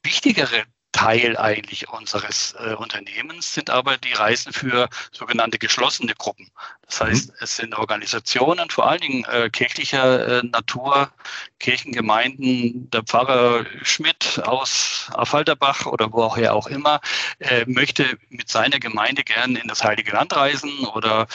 wichtigere 0.02 0.64
Teil 0.94 1.37
eigentlich 1.37 1.88
unseres 1.88 2.55
äh, 2.61 2.75
Unternehmens 2.75 3.52
sind 3.52 3.69
aber 3.69 3.99
die 3.99 4.12
Reisen 4.12 4.52
für 4.52 4.88
sogenannte 5.11 5.58
geschlossene 5.58 6.14
Gruppen. 6.14 6.49
Das 6.87 7.00
mhm. 7.00 7.07
heißt, 7.07 7.33
es 7.40 7.57
sind 7.57 7.75
Organisationen, 7.75 8.71
vor 8.71 8.88
allen 8.88 9.00
Dingen 9.00 9.25
äh, 9.25 9.50
kirchlicher 9.50 10.38
äh, 10.38 10.47
Natur, 10.47 11.11
Kirchengemeinden, 11.59 12.88
der 12.90 13.02
Pfarrer 13.02 13.66
Schmidt 13.83 14.40
aus 14.45 15.11
Affalterbach 15.14 15.85
oder 15.87 16.12
woher 16.12 16.54
auch 16.54 16.68
immer, 16.68 17.00
äh, 17.40 17.64
möchte 17.66 18.16
mit 18.28 18.49
seiner 18.49 18.78
Gemeinde 18.78 19.25
gern 19.25 19.57
in 19.57 19.66
das 19.66 19.83
Heilige 19.83 20.12
Land 20.12 20.37
reisen 20.37 20.87
oder 20.95 21.26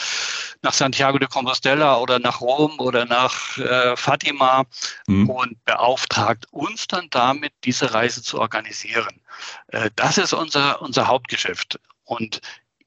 nach 0.61 0.73
Santiago 0.73 1.19
de 1.19 1.27
Compostela 1.27 1.97
oder 1.97 2.19
nach 2.19 2.39
Rom 2.39 2.79
oder 2.79 3.03
nach 3.03 3.57
äh, 3.57 3.97
Fatima 3.97 4.63
mhm. 5.07 5.29
und 5.29 5.65
beauftragt 5.65 6.45
uns 6.51 6.87
dann 6.87 7.09
damit, 7.09 7.51
diese 7.65 7.93
Reise 7.93 8.23
zu 8.23 8.39
organisieren. 8.39 9.19
Äh, 9.67 9.89
das 9.95 10.17
ist 10.17 10.33
unser, 10.33 10.81
unser 10.81 11.07
Hauptgeschäft. 11.07 11.79
Und 12.03 12.41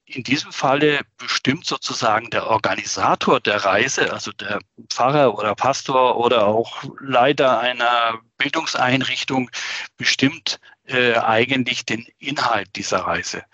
in 0.04 0.22
diesem 0.22 0.52
Falle 0.52 1.00
bestimmt 1.16 1.66
sozusagen 1.66 2.30
der 2.30 2.46
Organisator 2.46 3.40
der 3.40 3.64
Reise, 3.64 4.12
also 4.12 4.32
der 4.32 4.60
Pfarrer 4.88 5.38
oder 5.38 5.54
Pastor 5.54 6.16
oder 6.16 6.46
auch 6.46 6.84
Leiter 7.00 7.60
einer 7.60 8.20
Bildungseinrichtung, 8.36 9.50
bestimmt 9.96 10.60
äh, 10.84 11.14
eigentlich 11.14 11.86
den 11.86 12.06
Inhalt 12.18 12.68
dieser 12.76 13.00
Reise. 13.00 13.44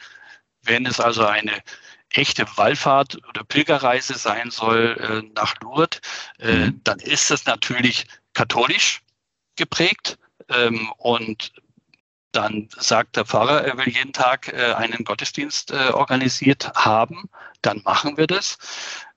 Wenn 0.63 0.87
es 0.87 1.01
also 1.01 1.27
eine 1.27 1.63
echte 2.11 2.47
Wallfahrt 2.57 3.19
oder 3.29 3.45
Pilgerreise 3.45 4.15
sein 4.17 4.51
soll 4.51 4.97
äh, 4.99 5.31
nach 5.35 5.55
Lourdes, 5.61 6.01
äh, 6.39 6.53
mhm. 6.53 6.81
dann 6.85 6.99
ist 7.01 7.31
das 7.31 7.45
natürlich 7.45 8.07
katholisch 8.33 9.03
geprägt 9.57 10.19
ähm, 10.49 10.91
und 10.97 11.53
dann 12.33 12.69
sagt 12.77 13.17
der 13.17 13.25
Pfarrer, 13.25 13.65
er 13.65 13.77
will 13.79 13.89
jeden 13.89 14.13
Tag 14.13 14.53
äh, 14.53 14.75
einen 14.75 15.05
Gottesdienst 15.05 15.71
äh, 15.71 15.91
organisiert 15.93 16.73
haben. 16.75 17.29
Dann 17.69 17.83
machen 17.85 18.17
wir 18.17 18.27
das 18.27 18.59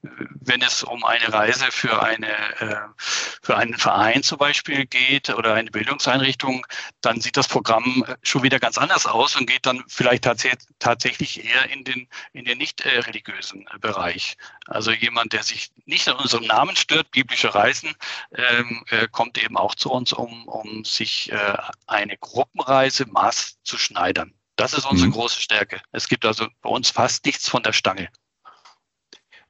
wenn 0.02 0.62
es 0.62 0.84
um 0.84 1.04
eine 1.04 1.32
Reise 1.32 1.66
für 1.72 2.02
eine 2.02 2.28
äh, 2.60 2.76
für 3.42 3.56
einen 3.56 3.78
Verein 3.78 4.24
zum 4.24 4.40
Beispiel 4.40 4.86
geht 4.86 5.30
oder 5.30 5.54
eine 5.54 5.70
Bildungseinrichtung, 5.70 6.66
dann 7.02 7.22
sieht 7.22 7.38
das 7.38 7.48
Programm 7.48 8.04
schon 8.24 8.42
wieder 8.44 8.60
ganz 8.60 8.78
anders 8.78 9.06
aus 9.06 9.36
und 9.36 9.48
geht 9.48 9.66
dann 9.66 9.84
vielleicht 9.88 10.24
tats 10.24 10.46
tatsächlich 10.80 11.46
eher 11.46 11.70
in 11.70 11.84
den 11.84 12.08
in 12.34 12.46
den 12.46 12.58
nicht 12.58 12.82
äh, 12.82 13.00
religiösen 13.00 13.66
Bereich. 13.80 14.38
Also 14.66 14.92
jemand, 14.92 15.34
der 15.34 15.44
sich 15.44 15.72
nicht 15.86 16.08
an 16.08 16.16
unserem 16.16 16.46
Namen 16.46 16.76
stört, 16.76 17.12
biblische 17.12 17.54
Reisen, 17.54 17.94
ähm, 18.36 18.84
äh, 18.90 19.08
kommt 19.08 19.42
eben 19.44 19.58
auch 19.58 19.76
zu 19.76 19.92
uns, 19.92 20.14
um 20.14 20.48
um 20.48 20.84
sich 20.84 21.32
äh, 21.32 21.58
eine 21.86 22.18
Gruppenreise 22.18 23.06
maß 23.06 23.62
zu 23.64 23.78
schneidern. 23.78 24.34
Das 24.56 24.74
ist 24.74 24.86
unsere 24.86 25.10
mhm. 25.10 25.14
große 25.14 25.42
Stärke. 25.42 25.82
Es 25.92 26.08
gibt 26.08 26.26
also 26.26 26.48
bei 26.62 26.70
uns 26.70 26.90
fast 26.90 27.26
nichts 27.26 27.48
von 27.50 27.64
der 27.64 27.74
Stange. 27.74 28.10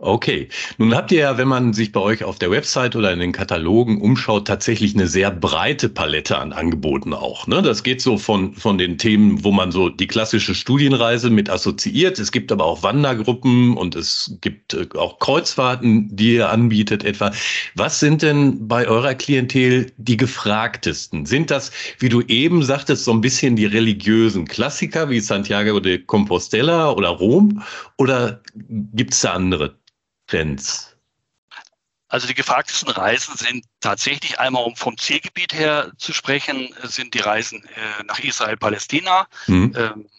Okay, 0.03 0.49
nun 0.79 0.95
habt 0.95 1.11
ihr 1.11 1.19
ja, 1.19 1.37
wenn 1.37 1.47
man 1.47 1.73
sich 1.73 1.91
bei 1.91 1.99
euch 1.99 2.23
auf 2.23 2.39
der 2.39 2.49
Website 2.49 2.95
oder 2.95 3.13
in 3.13 3.19
den 3.19 3.33
Katalogen 3.33 4.01
umschaut, 4.01 4.47
tatsächlich 4.47 4.95
eine 4.95 5.05
sehr 5.05 5.29
breite 5.29 5.89
Palette 5.89 6.39
an 6.39 6.53
Angeboten 6.53 7.13
auch. 7.13 7.45
Ne? 7.45 7.61
Das 7.61 7.83
geht 7.83 8.01
so 8.01 8.17
von, 8.17 8.55
von 8.55 8.79
den 8.79 8.97
Themen, 8.97 9.43
wo 9.43 9.51
man 9.51 9.71
so 9.71 9.89
die 9.89 10.07
klassische 10.07 10.55
Studienreise 10.55 11.29
mit 11.29 11.51
assoziiert. 11.51 12.17
Es 12.17 12.31
gibt 12.31 12.51
aber 12.51 12.65
auch 12.65 12.81
Wandergruppen 12.81 13.77
und 13.77 13.95
es 13.95 14.39
gibt 14.41 14.73
äh, 14.73 14.87
auch 14.97 15.19
Kreuzfahrten, 15.19 16.15
die 16.15 16.33
ihr 16.37 16.49
anbietet 16.49 17.03
etwa. 17.03 17.31
Was 17.75 17.99
sind 17.99 18.23
denn 18.23 18.67
bei 18.67 18.87
eurer 18.87 19.13
Klientel 19.13 19.91
die 19.97 20.17
gefragtesten? 20.17 21.27
Sind 21.27 21.51
das, 21.51 21.71
wie 21.99 22.09
du 22.09 22.21
eben 22.21 22.63
sagtest, 22.63 23.03
so 23.03 23.11
ein 23.11 23.21
bisschen 23.21 23.55
die 23.55 23.67
religiösen 23.67 24.45
Klassiker 24.47 25.11
wie 25.11 25.19
Santiago 25.19 25.79
de 25.79 25.99
Compostela 25.99 26.89
oder 26.89 27.09
Rom? 27.09 27.61
Oder 27.97 28.41
gibt 28.95 29.13
es 29.13 29.21
da 29.21 29.33
andere? 29.33 29.75
Trends? 30.31 30.95
Also 32.07 32.27
die 32.27 32.33
gefragtesten 32.33 32.89
Reisen 32.89 33.35
sind 33.37 33.65
tatsächlich 33.79 34.39
einmal, 34.39 34.63
um 34.63 34.75
vom 34.75 34.97
Zielgebiet 34.97 35.53
her 35.53 35.91
zu 35.97 36.13
sprechen, 36.13 36.73
sind 36.83 37.13
die 37.13 37.19
Reisen 37.19 37.63
äh, 37.63 38.03
nach 38.03 38.19
Israel, 38.19 38.57
Palästina. 38.57 39.27
Mhm. 39.47 39.73
Ähm, 39.77 40.09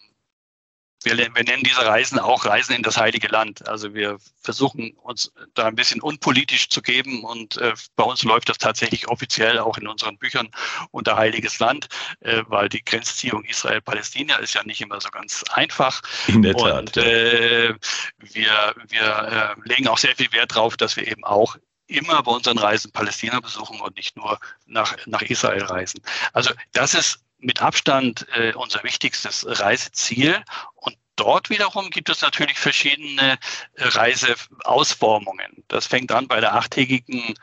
wir, 1.03 1.17
wir, 1.17 1.43
nennen 1.43 1.63
diese 1.63 1.85
Reisen 1.85 2.19
auch 2.19 2.45
Reisen 2.45 2.75
in 2.75 2.83
das 2.83 2.97
Heilige 2.97 3.27
Land. 3.27 3.67
Also 3.67 3.93
wir 3.93 4.17
versuchen 4.41 4.93
uns 5.01 5.31
da 5.53 5.65
ein 5.65 5.75
bisschen 5.75 6.01
unpolitisch 6.01 6.69
zu 6.69 6.81
geben 6.81 7.23
und 7.23 7.57
äh, 7.57 7.73
bei 7.95 8.03
uns 8.03 8.23
läuft 8.23 8.49
das 8.49 8.57
tatsächlich 8.57 9.07
offiziell 9.07 9.59
auch 9.59 9.77
in 9.77 9.87
unseren 9.87 10.17
Büchern 10.17 10.49
unter 10.91 11.17
Heiliges 11.17 11.59
Land, 11.59 11.87
äh, 12.21 12.43
weil 12.47 12.69
die 12.69 12.83
Grenzziehung 12.83 13.43
Israel-Palästina 13.45 14.37
ist 14.37 14.53
ja 14.53 14.63
nicht 14.63 14.81
immer 14.81 14.99
so 15.01 15.09
ganz 15.09 15.43
einfach. 15.51 16.01
In 16.27 16.41
der 16.41 16.55
Tat. 16.55 16.79
Und 16.79 16.97
äh, 16.97 17.73
wir, 18.19 18.75
wir 18.87 19.55
äh, 19.65 19.69
legen 19.69 19.87
auch 19.87 19.97
sehr 19.97 20.15
viel 20.15 20.31
Wert 20.31 20.55
darauf, 20.55 20.77
dass 20.77 20.95
wir 20.95 21.07
eben 21.07 21.23
auch 21.23 21.57
immer 21.87 22.23
bei 22.23 22.31
unseren 22.31 22.57
Reisen 22.57 22.91
Palästina 22.91 23.39
besuchen 23.39 23.81
und 23.81 23.95
nicht 23.95 24.15
nur 24.15 24.39
nach, 24.65 24.95
nach 25.05 25.21
Israel 25.21 25.63
reisen. 25.63 26.01
Also 26.33 26.51
das 26.71 26.93
ist 26.93 27.19
mit 27.39 27.61
Abstand 27.61 28.25
äh, 28.35 28.53
unser 28.53 28.83
wichtigstes 28.83 29.45
Reiseziel. 29.47 30.43
Und 30.75 30.97
dort 31.15 31.49
wiederum 31.49 31.89
gibt 31.89 32.09
es 32.09 32.21
natürlich 32.21 32.57
verschiedene 32.57 33.37
äh, 33.73 33.87
Reiseausformungen. 33.87 35.63
Das 35.67 35.87
fängt 35.87 36.11
an 36.11 36.27
bei 36.27 36.39
der 36.39 36.55
achttägigen 36.55 37.35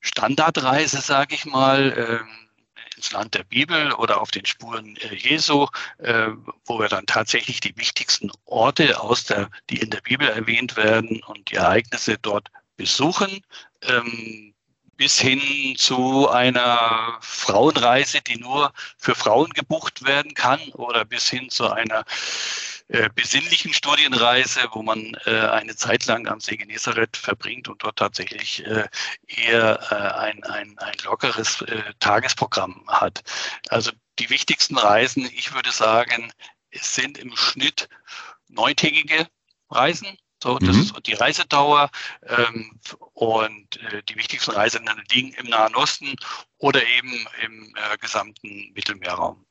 Standardreise, 0.00 1.00
sage 1.00 1.34
ich 1.34 1.44
mal. 1.44 1.92
Äh, 1.92 2.44
ins 2.96 3.12
Land 3.12 3.34
der 3.34 3.44
Bibel 3.44 3.92
oder 3.92 4.20
auf 4.20 4.30
den 4.30 4.46
Spuren 4.46 4.96
äh, 4.96 5.14
Jesu, 5.14 5.66
äh, 5.98 6.28
wo 6.64 6.78
wir 6.78 6.88
dann 6.88 7.06
tatsächlich 7.06 7.60
die 7.60 7.76
wichtigsten 7.76 8.30
Orte 8.44 9.00
aus 9.00 9.24
der, 9.24 9.50
die 9.68 9.80
in 9.80 9.90
der 9.90 10.00
Bibel 10.00 10.28
erwähnt 10.28 10.76
werden 10.76 11.22
und 11.24 11.50
die 11.50 11.56
Ereignisse 11.56 12.18
dort 12.18 12.50
besuchen. 12.76 13.40
Ähm, 13.82 14.54
bis 14.96 15.18
hin 15.18 15.74
zu 15.76 16.28
einer 16.28 17.18
Frauenreise, 17.20 18.20
die 18.20 18.38
nur 18.38 18.72
für 18.96 19.14
Frauen 19.14 19.50
gebucht 19.50 20.04
werden 20.04 20.34
kann 20.34 20.60
oder 20.72 21.04
bis 21.04 21.28
hin 21.28 21.50
zu 21.50 21.70
einer 21.70 22.04
äh, 22.88 23.08
besinnlichen 23.14 23.72
Studienreise, 23.72 24.68
wo 24.72 24.82
man 24.82 25.16
äh, 25.24 25.40
eine 25.40 25.74
Zeit 25.74 26.06
lang 26.06 26.28
am 26.28 26.40
See 26.40 26.56
Genezareth 26.56 27.16
verbringt 27.16 27.68
und 27.68 27.82
dort 27.82 27.96
tatsächlich 27.96 28.64
äh, 28.66 28.86
eher 29.26 29.80
äh, 29.90 29.94
ein, 29.94 30.44
ein, 30.44 30.78
ein 30.78 30.94
lockeres 31.04 31.62
äh, 31.62 31.82
Tagesprogramm 32.00 32.84
hat. 32.88 33.22
Also 33.70 33.90
die 34.18 34.30
wichtigsten 34.30 34.76
Reisen, 34.76 35.28
ich 35.34 35.54
würde 35.54 35.72
sagen, 35.72 36.32
es 36.70 36.94
sind 36.94 37.18
im 37.18 37.34
Schnitt 37.36 37.88
neuntägige 38.48 39.26
Reisen 39.70 40.18
so, 40.44 40.58
das 40.58 40.76
mhm. 40.76 40.82
ist 40.82 41.06
die 41.06 41.14
Reisedauer 41.14 41.90
ähm, 42.26 42.78
und 43.14 43.80
äh, 43.80 44.02
die 44.06 44.16
wichtigsten 44.16 44.50
Reisen 44.50 44.86
liegen 45.10 45.32
im 45.32 45.48
Nahen 45.48 45.74
Osten 45.74 46.14
oder 46.58 46.82
eben 46.98 47.26
im 47.42 47.74
äh, 47.74 47.96
gesamten 47.96 48.70
Mittelmeerraum. 48.74 49.42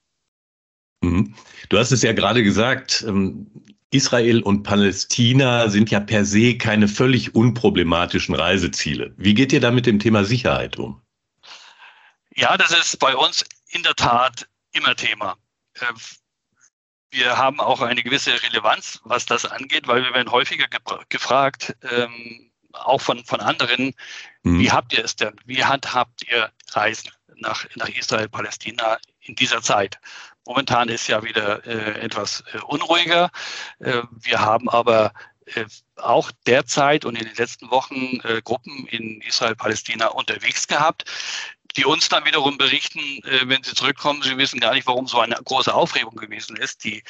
Mhm. 1.01 1.33
Du 1.69 1.79
hast 1.79 1.91
es 1.91 2.03
ja 2.03 2.13
gerade 2.13 2.43
gesagt, 2.43 3.03
ähm, 3.07 3.47
Israel 3.89 4.43
und 4.43 4.61
Palästina 4.61 5.67
sind 5.69 5.89
ja 5.89 5.99
per 5.99 6.25
se 6.25 6.59
keine 6.59 6.87
völlig 6.87 7.33
unproblematischen 7.33 8.35
Reiseziele. 8.35 9.15
Wie 9.17 9.33
geht 9.33 9.51
ihr 9.51 9.61
da 9.61 9.71
mit 9.71 9.87
dem 9.87 9.97
Thema 9.97 10.23
Sicherheit 10.23 10.77
um? 10.77 11.01
Ja, 12.35 12.55
das 12.55 12.69
ist 12.69 12.99
bei 12.99 13.15
uns 13.15 13.43
in 13.69 13.81
der 13.81 13.95
Tat 13.95 14.47
immer 14.73 14.95
Thema. 14.95 15.37
Äh, 15.73 15.85
wir 17.13 17.37
haben 17.37 17.59
auch 17.59 17.81
eine 17.81 18.03
gewisse 18.03 18.31
Relevanz, 18.43 18.99
was 19.03 19.25
das 19.25 19.45
angeht, 19.45 19.87
weil 19.87 20.03
wir 20.03 20.13
werden 20.13 20.31
häufiger 20.31 20.65
gefragt, 21.09 21.75
ähm, 21.91 22.49
auch 22.73 23.01
von, 23.01 23.23
von 23.23 23.39
anderen, 23.39 23.93
mhm. 24.41 24.59
wie 24.59 24.71
habt 24.71 24.93
ihr 24.93 25.05
es 25.05 25.15
denn? 25.15 25.35
Wie 25.45 25.63
handhabt 25.63 26.27
ihr 26.29 26.51
Reisen 26.71 27.11
nach, 27.35 27.65
nach 27.75 27.89
Israel, 27.89 28.27
Palästina 28.29 28.97
in 29.21 29.35
dieser 29.35 29.61
Zeit? 29.61 29.99
Momentan 30.45 30.89
ist 30.89 31.07
ja 31.07 31.23
wieder 31.23 31.65
äh, 31.65 32.01
etwas 32.01 32.43
äh, 32.53 32.59
unruhiger. 32.59 33.29
Äh, 33.79 34.01
wir 34.11 34.41
haben 34.41 34.69
aber 34.69 35.13
äh, 35.45 35.65
auch 35.97 36.31
derzeit 36.47 37.05
und 37.05 37.15
in 37.15 37.25
den 37.25 37.35
letzten 37.35 37.69
Wochen 37.69 38.19
äh, 38.23 38.41
Gruppen 38.41 38.87
in 38.87 39.21
Israel, 39.21 39.55
Palästina 39.55 40.07
unterwegs 40.07 40.67
gehabt, 40.67 41.05
die 41.75 41.85
uns 41.85 42.09
dann 42.09 42.25
wiederum 42.25 42.57
berichten, 42.57 42.99
äh, 43.23 43.41
wenn 43.45 43.63
sie 43.63 43.73
zurückkommen, 43.73 44.21
sie 44.21 44.37
wissen 44.37 44.59
gar 44.59 44.73
nicht, 44.73 44.87
warum 44.87 45.07
so 45.07 45.19
eine 45.19 45.35
große 45.35 45.73
Aufregung 45.73 46.15
gewesen 46.15 46.55
ist. 46.57 46.83
Die, 46.83 47.03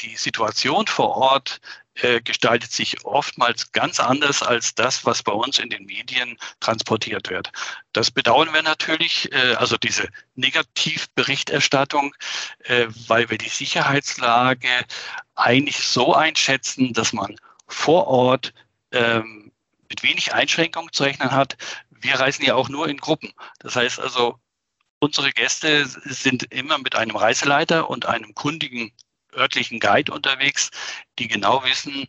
die 0.00 0.16
Situation 0.16 0.86
vor 0.86 1.16
Ort 1.16 1.60
äh, 1.94 2.20
gestaltet 2.20 2.70
sich 2.70 3.04
oftmals 3.04 3.72
ganz 3.72 4.00
anders 4.00 4.42
als 4.42 4.74
das, 4.74 5.04
was 5.04 5.22
bei 5.22 5.32
uns 5.32 5.58
in 5.58 5.68
den 5.68 5.84
Medien 5.84 6.38
transportiert 6.60 7.28
wird. 7.28 7.50
Das 7.92 8.10
bedauern 8.10 8.52
wir 8.52 8.62
natürlich, 8.62 9.32
äh, 9.32 9.54
also 9.54 9.76
diese 9.76 10.08
Negativberichterstattung, 10.36 12.14
äh, 12.64 12.86
weil 13.06 13.28
wir 13.30 13.38
die 13.38 13.48
Sicherheitslage 13.48 14.68
eigentlich 15.34 15.78
so 15.78 16.14
einschätzen, 16.14 16.92
dass 16.92 17.12
man 17.12 17.36
vor 17.66 18.06
Ort 18.06 18.54
ähm, 18.92 19.52
mit 19.88 20.02
wenig 20.02 20.34
Einschränkungen 20.34 20.92
zu 20.92 21.02
rechnen 21.02 21.32
hat, 21.32 21.56
wir 22.00 22.14
reisen 22.14 22.44
ja 22.44 22.54
auch 22.54 22.68
nur 22.68 22.88
in 22.88 22.98
Gruppen. 22.98 23.32
Das 23.60 23.76
heißt 23.76 24.00
also, 24.00 24.38
unsere 25.00 25.30
Gäste 25.30 25.86
sind 25.86 26.44
immer 26.52 26.78
mit 26.78 26.94
einem 26.94 27.16
Reiseleiter 27.16 27.88
und 27.90 28.06
einem 28.06 28.34
kundigen 28.34 28.92
örtlichen 29.34 29.78
Guide 29.80 30.12
unterwegs, 30.12 30.70
die 31.18 31.28
genau 31.28 31.62
wissen, 31.64 32.08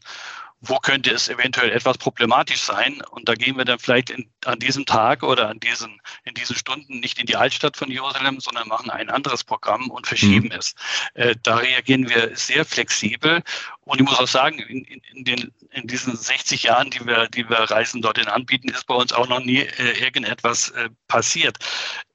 wo 0.62 0.78
könnte 0.78 1.12
es 1.12 1.30
eventuell 1.30 1.72
etwas 1.72 1.98
problematisch 1.98 2.62
sein. 2.62 3.01
Und 3.12 3.30
da 3.30 3.36
gehen 3.36 3.58
wir 3.58 3.66
dann 3.66 3.80
vielleicht 3.80 4.10
in, 4.10 4.30
an 4.46 4.60
diesem 4.60 4.86
Tag 4.86 5.24
oder 5.24 5.48
an 5.48 5.60
diesen, 5.60 6.01
in 6.25 6.34
diesen 6.34 6.56
Stunden 6.56 7.00
nicht 7.00 7.18
in 7.18 7.25
die 7.25 7.38
Altstadt 7.38 7.78
von 7.78 7.89
Jerusalem, 7.89 8.39
sondern 8.39 8.68
machen 8.68 8.89
ein 8.89 9.10
anderes 9.10 9.44
Programm 9.44 9.89
und 9.89 10.08
verschieben 10.08 10.48
mhm. 10.48 10.60
es. 10.60 10.75
Äh, 11.13 11.36
da 11.44 11.58
reagieren 11.58 12.10
wir 12.10 12.36
sehr 12.36 12.66
flexibel. 12.66 13.42
Und 13.86 14.01
ich 14.01 14.06
muss 14.06 14.20
auch 14.20 14.28
sagen, 14.28 14.60
in, 14.60 14.84
in, 14.84 15.24
den, 15.24 15.51
in 15.72 15.88
diesen 15.88 16.16
60 16.16 16.63
Jahren, 16.63 16.89
die 16.89 17.06
wir, 17.06 17.28
die 17.30 17.50
wir 17.50 17.58
Reisen 17.58 18.01
dorthin 18.01 18.28
anbieten, 18.28 18.70
ist 18.70 18.86
bei 18.86 18.96
uns 18.96 19.13
auch 19.13 19.28
noch 19.28 19.39
nie 19.39 19.62
äh, 19.62 20.04
irgendetwas 20.04 20.70
äh, 20.72 20.89
passiert. 21.08 21.58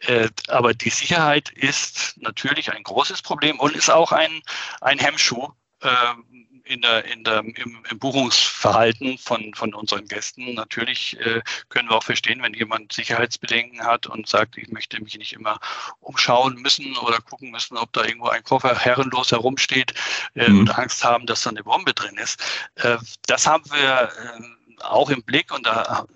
Äh, 0.00 0.28
aber 0.48 0.74
die 0.74 0.90
Sicherheit 0.90 1.50
ist 1.50 2.16
natürlich 2.18 2.70
ein 2.70 2.82
großes 2.82 3.22
Problem 3.22 3.58
und 3.58 3.74
ist 3.74 3.90
auch 3.90 4.12
ein, 4.12 4.42
ein 4.82 4.98
Hemmschuh 4.98 5.48
ähm, 5.82 6.43
in 6.64 6.80
der, 6.80 7.04
in 7.04 7.24
der, 7.24 7.40
im, 7.40 7.84
im 7.88 7.98
Buchungsverhalten 7.98 9.18
von, 9.18 9.52
von 9.54 9.74
unseren 9.74 10.08
Gästen. 10.08 10.54
Natürlich 10.54 11.18
äh, 11.20 11.42
können 11.68 11.88
wir 11.90 11.96
auch 11.96 12.02
verstehen, 12.02 12.42
wenn 12.42 12.54
jemand 12.54 12.92
Sicherheitsbedenken 12.92 13.84
hat 13.84 14.06
und 14.06 14.28
sagt, 14.28 14.56
ich 14.56 14.68
möchte 14.68 15.00
mich 15.02 15.16
nicht 15.18 15.34
immer 15.34 15.60
umschauen 16.00 16.56
müssen 16.56 16.96
oder 16.98 17.20
gucken 17.20 17.50
müssen, 17.50 17.76
ob 17.76 17.92
da 17.92 18.04
irgendwo 18.04 18.28
ein 18.28 18.42
Koffer 18.42 18.78
herrenlos 18.78 19.30
herumsteht 19.30 19.94
äh, 20.34 20.48
mhm. 20.48 20.60
und 20.60 20.78
Angst 20.78 21.04
haben, 21.04 21.26
dass 21.26 21.42
da 21.42 21.50
eine 21.50 21.64
Bombe 21.64 21.92
drin 21.92 22.16
ist. 22.16 22.40
Äh, 22.76 22.96
das 23.26 23.46
haben 23.46 23.64
wir 23.70 24.10
äh, 24.10 24.82
auch 24.82 25.10
im 25.10 25.22
Blick 25.22 25.52
und 25.52 25.66
da 25.66 26.06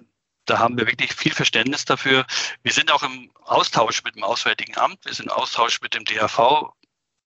da 0.48 0.58
haben 0.58 0.78
wir 0.78 0.86
wirklich 0.86 1.12
viel 1.12 1.32
Verständnis 1.34 1.84
dafür. 1.84 2.24
Wir 2.62 2.72
sind 2.72 2.90
auch 2.90 3.02
im 3.02 3.30
Austausch 3.44 4.02
mit 4.02 4.16
dem 4.16 4.24
Auswärtigen 4.24 4.78
Amt, 4.78 5.04
wir 5.04 5.12
sind 5.12 5.26
im 5.26 5.32
Austausch 5.32 5.80
mit 5.82 5.94
dem 5.94 6.04
DAV, 6.04 6.72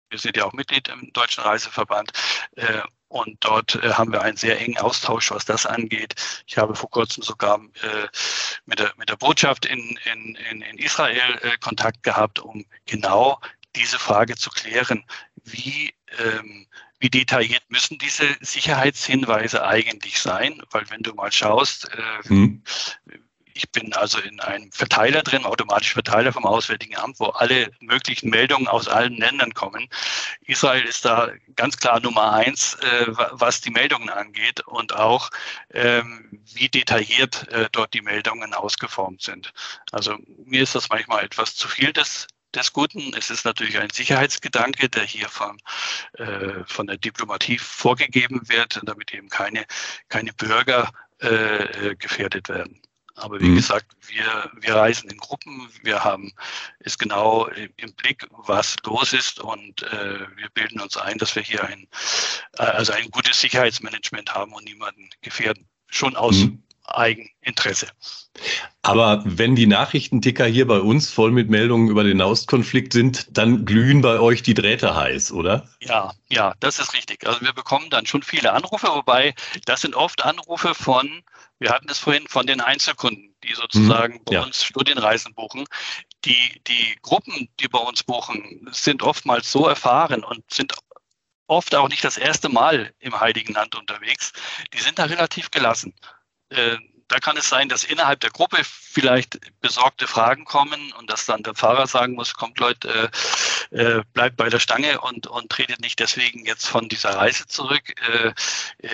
Wir 0.10 0.20
sind 0.20 0.38
ja 0.38 0.46
auch 0.46 0.54
Mitglied 0.54 0.90
im 0.90 1.12
Deutschen 1.14 1.44
Reiseverband. 1.44 2.12
Äh, 2.56 2.82
und 3.08 3.38
dort 3.42 3.76
äh, 3.76 3.94
haben 3.94 4.12
wir 4.12 4.22
einen 4.24 4.38
sehr 4.38 4.60
engen 4.60 4.78
Austausch, 4.78 5.30
was 5.30 5.46
das 5.46 5.66
angeht. 5.68 6.16
Ich 6.48 6.58
habe 6.58 6.76
vor 6.76 6.90
kurzem 6.90 7.24
sogar 7.24 7.60
äh, 7.82 8.08
mit, 8.66 8.80
der, 8.80 8.92
mit 8.98 9.10
der 9.10 9.18
Botschaft 9.18 9.66
in, 9.66 10.00
in, 10.12 10.36
in 10.62 10.78
Israel 10.80 11.40
äh, 11.44 11.58
Kontakt 11.60 12.02
gehabt, 12.02 12.40
um 12.40 12.66
genau 12.88 13.40
diese 13.76 14.00
Frage 14.00 14.36
zu 14.36 14.50
klären. 14.50 15.04
Wie, 15.44 15.94
ähm, 16.18 16.66
wie 17.00 17.10
detailliert 17.10 17.64
müssen 17.68 18.00
diese 18.00 18.26
Sicherheitshinweise 18.42 19.64
eigentlich 19.64 20.20
sein? 20.20 20.62
Weil 20.72 20.90
wenn 20.90 21.02
du 21.02 21.14
mal 21.14 21.32
schaust, 21.32 21.90
äh, 21.92 22.28
hm 22.30 22.64
ich 23.54 23.70
bin 23.72 23.94
also 23.94 24.20
in 24.20 24.40
einem 24.40 24.72
Verteiler 24.72 25.22
drin, 25.22 25.46
automatischen 25.46 25.94
Verteiler 25.94 26.34
vom 26.34 26.46
Auswärtigen 26.46 26.98
Amt, 26.98 27.20
wo 27.20 27.26
alle 27.28 27.72
möglichen 27.80 28.30
Meldungen 28.30 28.68
aus 28.68 28.88
allen 28.88 29.18
Ländern 29.18 29.54
kommen. 29.54 29.88
Israel 30.42 30.84
ist 30.84 31.06
da 31.06 31.32
ganz 31.56 31.78
klar 31.78 32.00
Nummer 32.00 32.34
eins, 32.34 32.76
äh, 32.76 33.06
was 33.08 33.62
die 33.62 33.72
Meldungen 33.72 34.10
angeht 34.10 34.62
und 34.62 34.96
auch 34.96 35.30
ähm, 35.74 36.42
wie 36.54 36.70
detailliert 36.70 37.48
äh, 37.50 37.70
dort 37.72 37.94
die 37.94 38.02
Meldungen 38.02 38.54
ausgeformt 38.54 39.22
sind. 39.22 39.54
Also 39.92 40.18
mir 40.46 40.64
ist 40.64 40.76
das 40.76 40.90
manchmal 40.90 41.24
etwas 41.24 41.56
zu 41.56 41.68
viel 41.68 41.94
des 41.94 42.28
des 42.56 42.72
Guten. 42.72 43.14
Es 43.18 43.30
ist 43.30 43.46
natürlich 43.46 43.80
ein 43.80 43.90
Sicherheitsgedanke, 43.90 44.90
der 44.90 45.04
hier 45.04 45.28
von, 45.30 45.58
äh, 46.14 46.64
von 46.66 46.88
der 46.88 46.98
Diplomatie 46.98 47.58
vorgegeben 47.58 48.48
wird, 48.48 48.80
damit 48.84 49.14
eben 49.14 49.30
keine, 49.30 49.66
keine 50.10 50.34
Bürger 50.34 50.92
äh, 51.20 51.90
äh 51.90 51.96
gefährdet 51.96 52.50
werden. 52.50 52.80
Aber 53.24 53.40
wie 53.40 53.50
mhm. 53.50 53.56
gesagt, 53.56 53.88
wir, 54.08 54.52
wir 54.60 54.76
reisen 54.76 55.10
in 55.10 55.18
Gruppen, 55.18 55.70
wir 55.82 56.04
haben 56.04 56.34
es 56.80 56.98
genau 56.98 57.48
im 57.48 57.94
Blick, 57.94 58.28
was 58.32 58.76
los 58.84 59.14
ist 59.14 59.40
und 59.40 59.82
äh, 59.84 60.20
wir 60.36 60.50
bilden 60.54 60.82
uns 60.82 60.98
ein, 60.98 61.18
dass 61.20 61.34
wir 61.34 61.42
hier 61.42 61.64
ein, 61.64 61.88
äh, 62.58 62.64
also 62.64 62.92
ein 62.92 63.10
gutes 63.12 63.40
Sicherheitsmanagement 63.40 64.36
haben 64.36 64.52
und 64.52 64.66
niemanden 64.66 65.10
gefährden. 65.22 65.66
Schon 65.88 66.18
aus 66.18 66.36
mhm. 66.36 66.64
Eigeninteresse. 66.86 67.88
Aber 68.82 69.24
wenn 69.26 69.56
die 69.56 69.68
Nachrichtenticker 69.68 70.46
hier 70.46 70.68
bei 70.68 70.80
uns 70.80 71.10
voll 71.10 71.32
mit 71.32 71.50
Meldungen 71.50 71.90
über 71.90 72.04
den 72.04 72.18
Nahostkonflikt 72.18 72.92
sind, 72.92 73.38
dann 73.38 73.66
glühen 73.66 74.02
bei 74.02 74.20
euch 74.20 74.44
die 74.44 74.54
Drähte 74.54 74.96
heiß, 74.96 75.32
oder? 75.32 75.70
Ja, 75.80 76.14
ja, 76.30 76.54
das 76.60 76.80
ist 76.80 76.94
richtig. 76.94 77.26
Also 77.26 77.42
wir 77.42 77.54
bekommen 77.54 77.90
dann 77.90 78.06
schon 78.06 78.24
viele 78.24 78.52
Anrufe, 78.52 78.88
wobei 78.88 79.34
das 79.66 79.82
sind 79.82 79.96
oft 79.96 80.24
Anrufe 80.24 80.76
von 80.76 81.24
wir 81.64 81.70
hatten 81.70 81.88
es 81.90 81.98
vorhin 82.00 82.28
von 82.28 82.46
den 82.46 82.60
Einzelkunden, 82.60 83.34
die 83.42 83.54
sozusagen 83.54 84.16
mhm, 84.16 84.24
bei 84.26 84.34
ja. 84.34 84.44
uns 84.44 84.66
Studienreisen 84.66 85.34
buchen. 85.34 85.66
Die, 86.26 86.62
die 86.68 86.98
Gruppen, 87.02 87.48
die 87.62 87.70
bei 87.70 87.80
uns 87.80 88.04
buchen, 88.04 88.68
sind 88.72 89.02
oftmals 89.02 89.50
so 89.50 89.66
erfahren 89.66 90.26
und 90.26 90.44
sind 90.52 90.74
oft 91.48 91.74
auch 91.74 91.88
nicht 91.88 92.04
das 92.04 92.18
erste 92.18 92.50
Mal 92.50 92.94
im 93.00 93.18
Heiligen 93.18 93.54
Land 93.54 93.76
unterwegs. 93.76 94.34
Die 94.74 94.80
sind 94.80 95.00
da 95.00 95.06
relativ 95.06 95.52
gelassen. 95.52 95.94
Äh, 96.54 96.78
da 97.08 97.20
kann 97.20 97.38
es 97.38 97.50
sein, 97.50 97.70
dass 97.70 97.84
innerhalb 97.84 98.22
der 98.22 98.32
Gruppe 98.32 98.58
vielleicht 98.64 99.40
besorgte 99.62 100.08
Fragen 100.08 100.46
kommen 100.46 100.94
und 100.94 101.10
dass 101.10 101.26
dann 101.26 101.44
der 101.44 101.54
Fahrer 101.54 101.86
sagen 101.86 102.14
muss, 102.14 102.34
kommt 102.34 102.60
Leute, 102.60 103.12
äh, 103.72 103.76
äh, 103.76 104.04
bleibt 104.14 104.38
bei 104.38 104.50
der 104.50 104.60
Stange 104.60 105.00
und, 105.02 105.28
und 105.28 105.50
tretet 105.50 105.80
nicht 105.82 106.00
deswegen 106.00 106.46
jetzt 106.46 106.68
von 106.68 106.90
dieser 106.90 107.16
Reise 107.16 107.46
zurück. 107.48 107.84
Äh, 108.10 108.34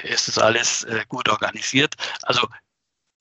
ist 0.04 0.28
das 0.28 0.38
alles 0.38 0.84
äh, 0.84 1.06
gut 1.08 1.30
organisiert? 1.30 1.96
Also 2.24 2.48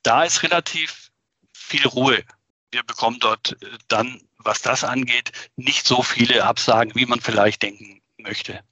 da 0.03 0.25
ist 0.25 0.43
relativ 0.43 1.11
viel 1.53 1.87
Ruhe. 1.87 2.25
Wir 2.71 2.83
bekommen 2.83 3.19
dort 3.21 3.53
äh, 3.63 3.79
dann, 3.89 4.21
was 4.39 4.63
das 4.63 4.85
angeht, 4.85 5.33
nicht 5.57 5.87
so 5.87 6.03
viele 6.03 6.45
Absagen, 6.45 6.95
wie 6.95 7.07
man 7.07 7.21
vielleicht 7.21 7.63
denken 7.63 8.01
möchte. 8.19 8.65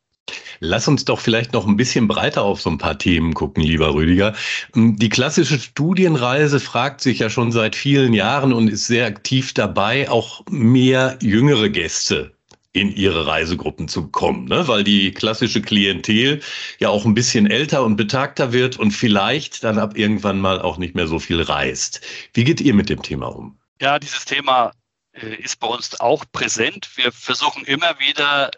Lass 0.60 0.88
uns 0.88 1.04
doch 1.04 1.20
vielleicht 1.20 1.52
noch 1.52 1.66
ein 1.66 1.76
bisschen 1.76 2.08
breiter 2.08 2.42
auf 2.42 2.60
so 2.60 2.70
ein 2.70 2.78
paar 2.78 2.98
Themen 2.98 3.34
gucken, 3.34 3.62
lieber 3.62 3.94
Rüdiger. 3.94 4.34
Hm, 4.74 4.96
die 4.96 5.08
klassische 5.08 5.58
Studienreise 5.58 6.60
fragt 6.60 7.00
sich 7.00 7.18
ja 7.18 7.30
schon 7.30 7.52
seit 7.52 7.76
vielen 7.76 8.12
Jahren 8.12 8.52
und 8.52 8.68
ist 8.68 8.86
sehr 8.86 9.06
aktiv 9.06 9.54
dabei, 9.54 10.10
auch 10.10 10.42
mehr 10.50 11.18
jüngere 11.20 11.68
Gäste 11.68 12.32
in 12.72 12.94
ihre 12.94 13.26
Reisegruppen 13.26 13.88
zu 13.88 14.08
kommen, 14.08 14.46
ne? 14.46 14.68
weil 14.68 14.84
die 14.84 15.10
klassische 15.12 15.62
Klientel 15.62 16.42
ja 16.78 16.90
auch 16.90 17.06
ein 17.06 17.14
bisschen 17.14 17.50
älter 17.50 17.82
und 17.82 17.96
betagter 17.96 18.52
wird 18.52 18.78
und 18.78 18.90
vielleicht 18.90 19.64
dann 19.64 19.78
ab 19.78 19.96
irgendwann 19.96 20.38
mal 20.38 20.60
auch 20.60 20.76
nicht 20.76 20.94
mehr 20.94 21.06
so 21.06 21.18
viel 21.18 21.40
reist. 21.40 22.02
Wie 22.34 22.44
geht 22.44 22.60
ihr 22.60 22.74
mit 22.74 22.90
dem 22.90 23.02
Thema 23.02 23.28
um? 23.34 23.58
Ja, 23.80 23.98
dieses 23.98 24.26
Thema 24.26 24.72
äh, 25.12 25.36
ist 25.36 25.58
bei 25.58 25.68
uns 25.68 25.98
auch 26.00 26.24
präsent. 26.32 26.90
Wir 26.96 27.12
versuchen 27.12 27.64
immer 27.64 27.98
wieder 27.98 28.50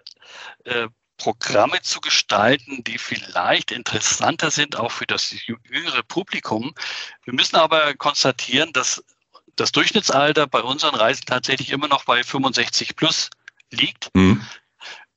äh, 0.65 0.89
Programme 1.19 1.83
zu 1.83 2.01
gestalten, 2.01 2.83
die 2.85 2.99
vielleicht 2.99 3.71
interessanter 3.71 4.51
sind, 4.51 4.77
auch 4.77 4.93
für 4.93 5.07
das 5.07 5.35
jüngere 5.47 6.03
Publikum. 6.05 6.75
Wir 7.25 7.35
müssen 7.35 7.57
aber 7.57 7.95
konstatieren, 7.95 8.73
dass 8.73 9.05
das 9.57 9.73
Durchschnittsalter 9.73 10.47
bei 10.47 10.61
unseren 10.63 10.95
Reisen 10.95 11.27
tatsächlich 11.27 11.71
immer 11.71 11.89
noch 11.89 12.05
bei 12.05 12.25
65 12.25 12.97
plus 12.97 13.29
liegt. 13.71 14.09
Mhm. 14.15 14.47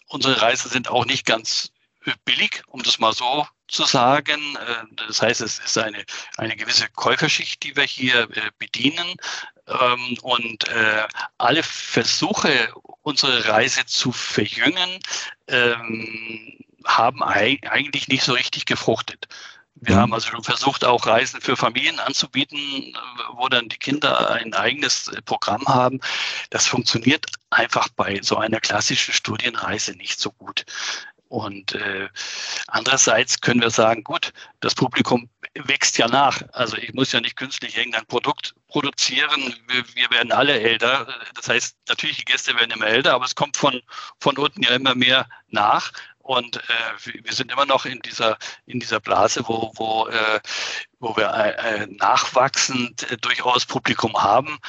Unsere 0.08 0.42
Reisen 0.42 0.70
sind 0.70 0.90
auch 0.90 1.06
nicht 1.06 1.26
ganz 1.26 1.72
billig, 2.26 2.64
um 2.68 2.84
das 2.84 3.00
mal 3.00 3.14
so 3.14 3.48
zu 3.68 3.86
sagen. 3.86 4.56
Äh, 4.56 5.06
das 5.08 5.22
heißt, 5.22 5.42
es 5.42 5.60
ist 5.60 5.78
eine, 5.78 6.04
eine 6.38 6.56
gewisse 6.56 6.90
Käuferschicht, 6.90 7.64
die 7.64 7.76
wir 7.76 7.84
hier 7.84 8.24
äh, 8.36 8.50
bedienen. 8.58 9.16
Ähm, 9.80 10.18
und 10.22 10.68
äh, 10.70 11.08
alle 11.38 11.64
Versuche, 11.64 12.74
unsere 13.04 13.48
Reise 13.48 13.86
zu 13.86 14.12
verjüngen, 14.12 15.00
ähm, 15.48 16.58
haben 16.86 17.24
eigentlich 17.24 18.08
nicht 18.08 18.24
so 18.24 18.34
richtig 18.34 18.66
gefruchtet. 18.66 19.28
Wir 19.76 19.96
mhm. 19.96 20.00
haben 20.00 20.14
also 20.14 20.30
schon 20.30 20.44
versucht, 20.44 20.86
auch 20.86 21.08
Reisen 21.08 21.42
für 21.42 21.58
Familien 21.58 22.00
anzubieten, 22.00 22.96
wo 23.34 23.50
dann 23.50 23.70
die 23.70 23.78
Kinder 23.78 24.30
ein 24.32 24.54
eigenes 24.54 25.12
Programm 25.26 25.66
haben. 25.68 26.00
Das 26.50 26.68
funktioniert 26.68 27.26
einfach 27.50 27.88
bei 27.90 28.20
so 28.22 28.38
einer 28.38 28.60
klassischen 28.60 29.14
Studienreise 29.14 29.94
nicht 29.94 30.20
so 30.20 30.32
gut. 30.32 30.66
Und 31.30 31.74
äh, 31.76 32.10
andererseits 32.68 33.40
können 33.40 33.62
wir 33.62 33.70
sagen, 33.70 34.04
gut, 34.04 34.34
das 34.60 34.76
Publikum 34.76 35.30
wächst 35.56 35.98
ja 35.98 36.08
nach. 36.08 36.42
Also 36.54 36.78
ich 36.78 36.94
muss 36.94 37.12
ja 37.12 37.20
nicht 37.20 37.36
künstlich 37.36 37.78
irgendein 37.78 38.06
Produkt 38.06 38.56
produzieren. 38.68 39.56
Wir, 39.68 39.84
wir, 39.96 40.10
werden 40.12 40.32
alle 40.32 40.60
älter. 40.60 41.08
Das 41.36 41.50
heißt, 41.50 41.78
natürlich 41.90 42.18
die 42.18 42.26
Gäste 42.26 42.56
werden 42.56 42.72
immer 42.72 42.88
älter, 42.88 43.14
aber 43.14 43.26
es 43.26 43.36
kommt 43.36 43.58
von, 43.58 43.82
von 44.20 44.38
unten 44.38 44.64
ja 44.64 44.72
immer 44.72 44.96
mehr 44.96 45.28
nach. 45.50 45.92
Und 46.20 46.58
äh, 46.58 47.24
wir 47.24 47.34
sind 47.34 47.52
immer 47.52 47.66
noch 47.66 47.86
in 47.86 48.00
dieser, 48.02 48.38
in 48.68 48.80
dieser 48.80 49.00
Blase, 49.00 49.44
wo, 49.48 49.72
wo, 49.76 50.08
äh, 50.08 50.40
wo 51.00 51.18
wir 51.18 51.28
äh, 51.34 51.88
nachwachsend 51.88 53.12
äh, 53.12 53.18
durchaus 53.18 53.66
Publikum 53.66 54.14
haben, 54.14 54.60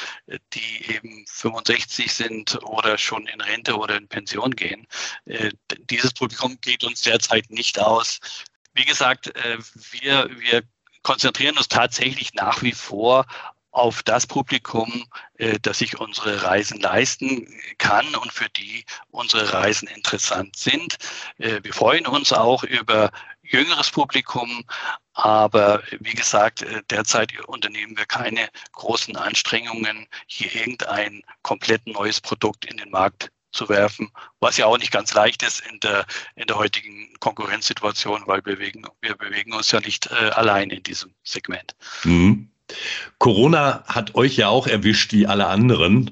die 0.54 0.90
eben 0.90 1.24
65 1.28 2.12
sind 2.12 2.58
oder 2.64 2.96
schon 2.96 3.26
in 3.26 3.40
Rente 3.40 3.76
oder 3.76 3.96
in 3.96 4.08
Pension 4.08 4.52
gehen. 4.52 4.86
Äh, 5.26 5.50
dieses 5.90 6.14
Publikum 6.14 6.58
geht 6.62 6.84
uns 6.84 7.02
derzeit 7.02 7.50
nicht 7.50 7.78
aus. 7.78 8.18
Wie 8.74 8.84
gesagt, 8.84 9.28
äh, 9.28 9.58
wir, 9.90 10.28
wir 10.38 10.62
konzentrieren 11.02 11.56
uns 11.58 11.68
tatsächlich 11.68 12.34
nach 12.34 12.62
wie 12.62 12.72
vor 12.72 13.26
auf 13.72 14.02
das 14.02 14.26
Publikum, 14.26 15.06
äh, 15.38 15.58
das 15.60 15.78
sich 15.78 15.98
unsere 15.98 16.42
Reisen 16.42 16.78
leisten 16.80 17.48
kann 17.78 18.14
und 18.14 18.32
für 18.32 18.48
die 18.50 18.84
unsere 19.10 19.52
Reisen 19.52 19.88
interessant 19.88 20.56
sind. 20.56 20.98
Äh, 21.38 21.60
wir 21.62 21.72
freuen 21.72 22.06
uns 22.06 22.32
auch 22.32 22.62
über 22.64 23.10
jüngeres 23.42 23.90
Publikum, 23.90 24.64
aber 25.14 25.82
wie 26.00 26.12
gesagt, 26.12 26.62
äh, 26.62 26.82
derzeit 26.90 27.38
unternehmen 27.46 27.96
wir 27.96 28.06
keine 28.06 28.48
großen 28.72 29.16
Anstrengungen, 29.16 30.06
hier 30.26 30.54
irgendein 30.54 31.22
komplett 31.42 31.86
neues 31.86 32.20
Produkt 32.20 32.66
in 32.66 32.76
den 32.76 32.90
Markt 32.90 33.30
zu 33.52 33.68
werfen, 33.68 34.10
was 34.40 34.56
ja 34.56 34.66
auch 34.66 34.78
nicht 34.78 34.90
ganz 34.90 35.14
leicht 35.14 35.42
ist 35.42 35.62
in 35.70 35.78
der, 35.80 36.06
in 36.36 36.46
der 36.46 36.56
heutigen 36.56 37.12
Konkurrenzsituation, 37.20 38.22
weil 38.26 38.44
wir 38.44 38.56
bewegen, 38.56 38.84
wir 39.00 39.14
bewegen 39.14 39.52
uns 39.52 39.70
ja 39.70 39.80
nicht 39.80 40.10
äh, 40.10 40.30
allein 40.30 40.70
in 40.70 40.82
diesem 40.82 41.12
Segment. 41.22 41.74
Mhm. 42.04 42.48
Corona 43.18 43.84
hat 43.86 44.14
euch 44.14 44.36
ja 44.36 44.48
auch 44.48 44.66
erwischt 44.66 45.12
wie 45.12 45.26
alle 45.26 45.46
anderen 45.46 46.10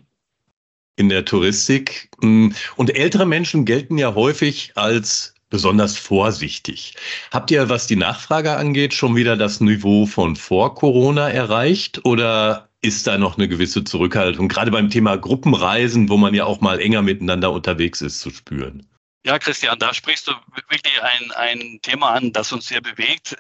in 0.97 1.09
der 1.09 1.25
Touristik. 1.25 2.11
Und 2.21 2.55
ältere 2.79 3.25
Menschen 3.25 3.65
gelten 3.65 3.97
ja 3.97 4.15
häufig 4.15 4.73
als 4.75 5.35
besonders 5.49 5.97
vorsichtig. 5.97 6.95
Habt 7.33 7.51
ihr, 7.51 7.69
was 7.69 7.87
die 7.87 7.97
Nachfrage 7.97 8.57
angeht, 8.57 8.95
schon 8.95 9.17
wieder 9.17 9.37
das 9.37 9.61
Niveau 9.61 10.07
von 10.07 10.37
vor 10.37 10.75
Corona 10.75 11.29
erreicht 11.29 12.05
oder 12.05 12.70
ist 12.83 13.07
da 13.07 13.19
noch 13.19 13.37
eine 13.37 13.49
gewisse 13.49 13.85
Zurückhaltung, 13.85 14.49
gerade 14.49 14.71
beim 14.71 14.91
Thema 14.91 15.17
Gruppenreisen, 15.17 16.09
wo 16.09 16.17
man 16.17 16.35
ja 16.35 16.45
auch 16.45 16.61
mal 16.61 16.81
enger 16.81 17.03
miteinander 17.03 17.53
unterwegs 17.53 18.01
ist, 18.01 18.21
zu 18.21 18.31
spüren? 18.31 18.87
Ja, 19.23 19.39
Christian, 19.39 19.79
da 19.79 19.93
sprichst 19.93 20.29
du 20.29 20.33
wirklich 20.55 21.03
ein, 21.03 21.31
ein 21.33 21.79
Thema 21.83 22.13
an, 22.13 22.33
das 22.33 22.53
uns 22.53 22.69
sehr 22.69 22.81
bewegt. 22.81 23.37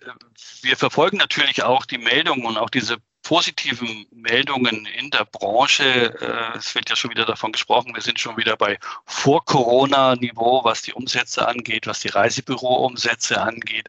Wir 0.61 0.77
verfolgen 0.77 1.17
natürlich 1.17 1.63
auch 1.63 1.87
die 1.87 1.97
Meldungen 1.97 2.45
und 2.45 2.59
auch 2.59 2.69
diese 2.69 2.99
positiven 3.23 4.07
Meldungen 4.11 4.87
in 4.87 5.11
der 5.11 5.25
Branche. 5.25 5.85
Äh, 6.21 6.59
es 6.59 6.75
wird 6.75 6.91
ja 6.91 6.97
schon 6.97 7.11
wieder 7.11 7.25
davon 7.25 7.53
gesprochen, 7.53 7.95
wir 7.95 8.03
sind 8.03 8.21
schon 8.21 8.37
wieder 8.37 8.57
bei 8.57 8.79
Vor-Corona-Niveau, 9.07 10.65
was 10.65 10.83
die 10.83 10.93
Umsätze 10.93 11.49
angeht, 11.49 11.87
was 11.87 12.01
die 12.01 12.09
Reisebüro-Umsätze 12.09 13.41
angeht. 13.41 13.89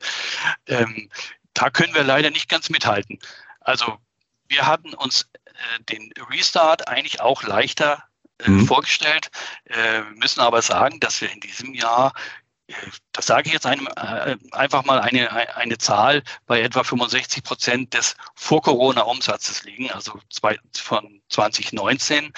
Ähm, 0.67 1.09
da 1.53 1.69
können 1.69 1.93
wir 1.93 2.03
leider 2.03 2.29
nicht 2.29 2.47
ganz 2.47 2.69
mithalten. 2.69 3.19
Also 3.59 3.97
wir 4.51 4.67
hatten 4.67 4.93
uns 4.93 5.29
äh, 5.45 5.83
den 5.89 6.11
Restart 6.29 6.87
eigentlich 6.87 7.21
auch 7.21 7.43
leichter 7.43 8.03
äh, 8.39 8.49
mhm. 8.49 8.67
vorgestellt, 8.67 9.31
äh, 9.65 10.01
müssen 10.15 10.41
aber 10.41 10.61
sagen, 10.61 10.99
dass 10.99 11.21
wir 11.21 11.31
in 11.31 11.39
diesem 11.39 11.73
Jahr 11.73 12.13
das 13.11 13.25
sage 13.25 13.47
ich 13.47 13.53
jetzt 13.53 13.65
einem, 13.65 13.87
äh, 13.97 14.37
einfach 14.51 14.85
mal 14.85 14.99
eine, 14.99 15.29
eine 15.55 15.77
Zahl, 15.77 16.23
bei 16.45 16.61
etwa 16.61 16.83
65 16.83 17.43
Prozent 17.43 17.93
des 17.93 18.15
Vor-Corona-Umsatzes 18.35 19.63
liegen, 19.63 19.91
also 19.91 20.19
zwei, 20.29 20.57
von 20.73 21.21
2019. 21.29 22.31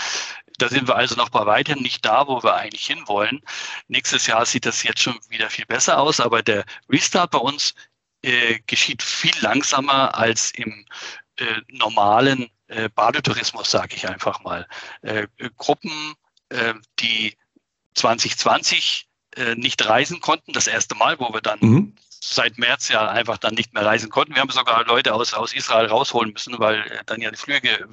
Da 0.57 0.69
sind 0.69 0.87
wir 0.87 0.95
also 0.95 1.15
noch 1.15 1.29
bei 1.29 1.45
weitem 1.45 1.81
nicht 1.81 2.05
da, 2.05 2.27
wo 2.27 2.43
wir 2.43 2.55
eigentlich 2.55 2.85
hinwollen. 2.85 3.41
Nächstes 3.87 4.27
Jahr 4.27 4.45
sieht 4.45 4.65
das 4.65 4.83
jetzt 4.83 5.01
schon 5.01 5.19
wieder 5.29 5.49
viel 5.49 5.65
besser 5.65 5.99
aus, 5.99 6.19
aber 6.19 6.41
der 6.41 6.65
Restart 6.89 7.31
bei 7.31 7.39
uns 7.39 7.73
äh, 8.21 8.59
geschieht 8.67 9.03
viel 9.03 9.35
langsamer 9.41 10.15
als 10.15 10.51
im 10.51 10.85
äh, 11.37 11.61
normalen 11.69 12.49
äh, 12.67 12.89
Badetourismus, 12.89 13.69
sage 13.69 13.95
ich 13.95 14.07
einfach 14.07 14.43
mal. 14.43 14.67
Äh, 15.01 15.27
Gruppen, 15.57 15.91
äh, 16.49 16.73
die 16.99 17.35
2020 17.95 19.07
äh, 19.35 19.55
nicht 19.55 19.85
reisen 19.87 20.19
konnten. 20.19 20.53
Das 20.53 20.67
erste 20.67 20.95
Mal, 20.95 21.19
wo 21.19 21.33
wir 21.33 21.41
dann 21.41 21.59
mhm. 21.61 21.95
seit 22.09 22.57
März 22.57 22.89
ja 22.89 23.07
einfach 23.09 23.37
dann 23.37 23.55
nicht 23.55 23.73
mehr 23.73 23.85
reisen 23.85 24.09
konnten. 24.09 24.35
Wir 24.35 24.41
haben 24.41 24.49
sogar 24.49 24.85
Leute 24.85 25.13
aus, 25.13 25.33
aus 25.33 25.53
Israel 25.53 25.87
rausholen 25.87 26.33
müssen, 26.33 26.57
weil 26.59 26.81
äh, 26.81 27.03
dann 27.05 27.21
ja 27.21 27.31
die 27.31 27.37
Flüge 27.37 27.87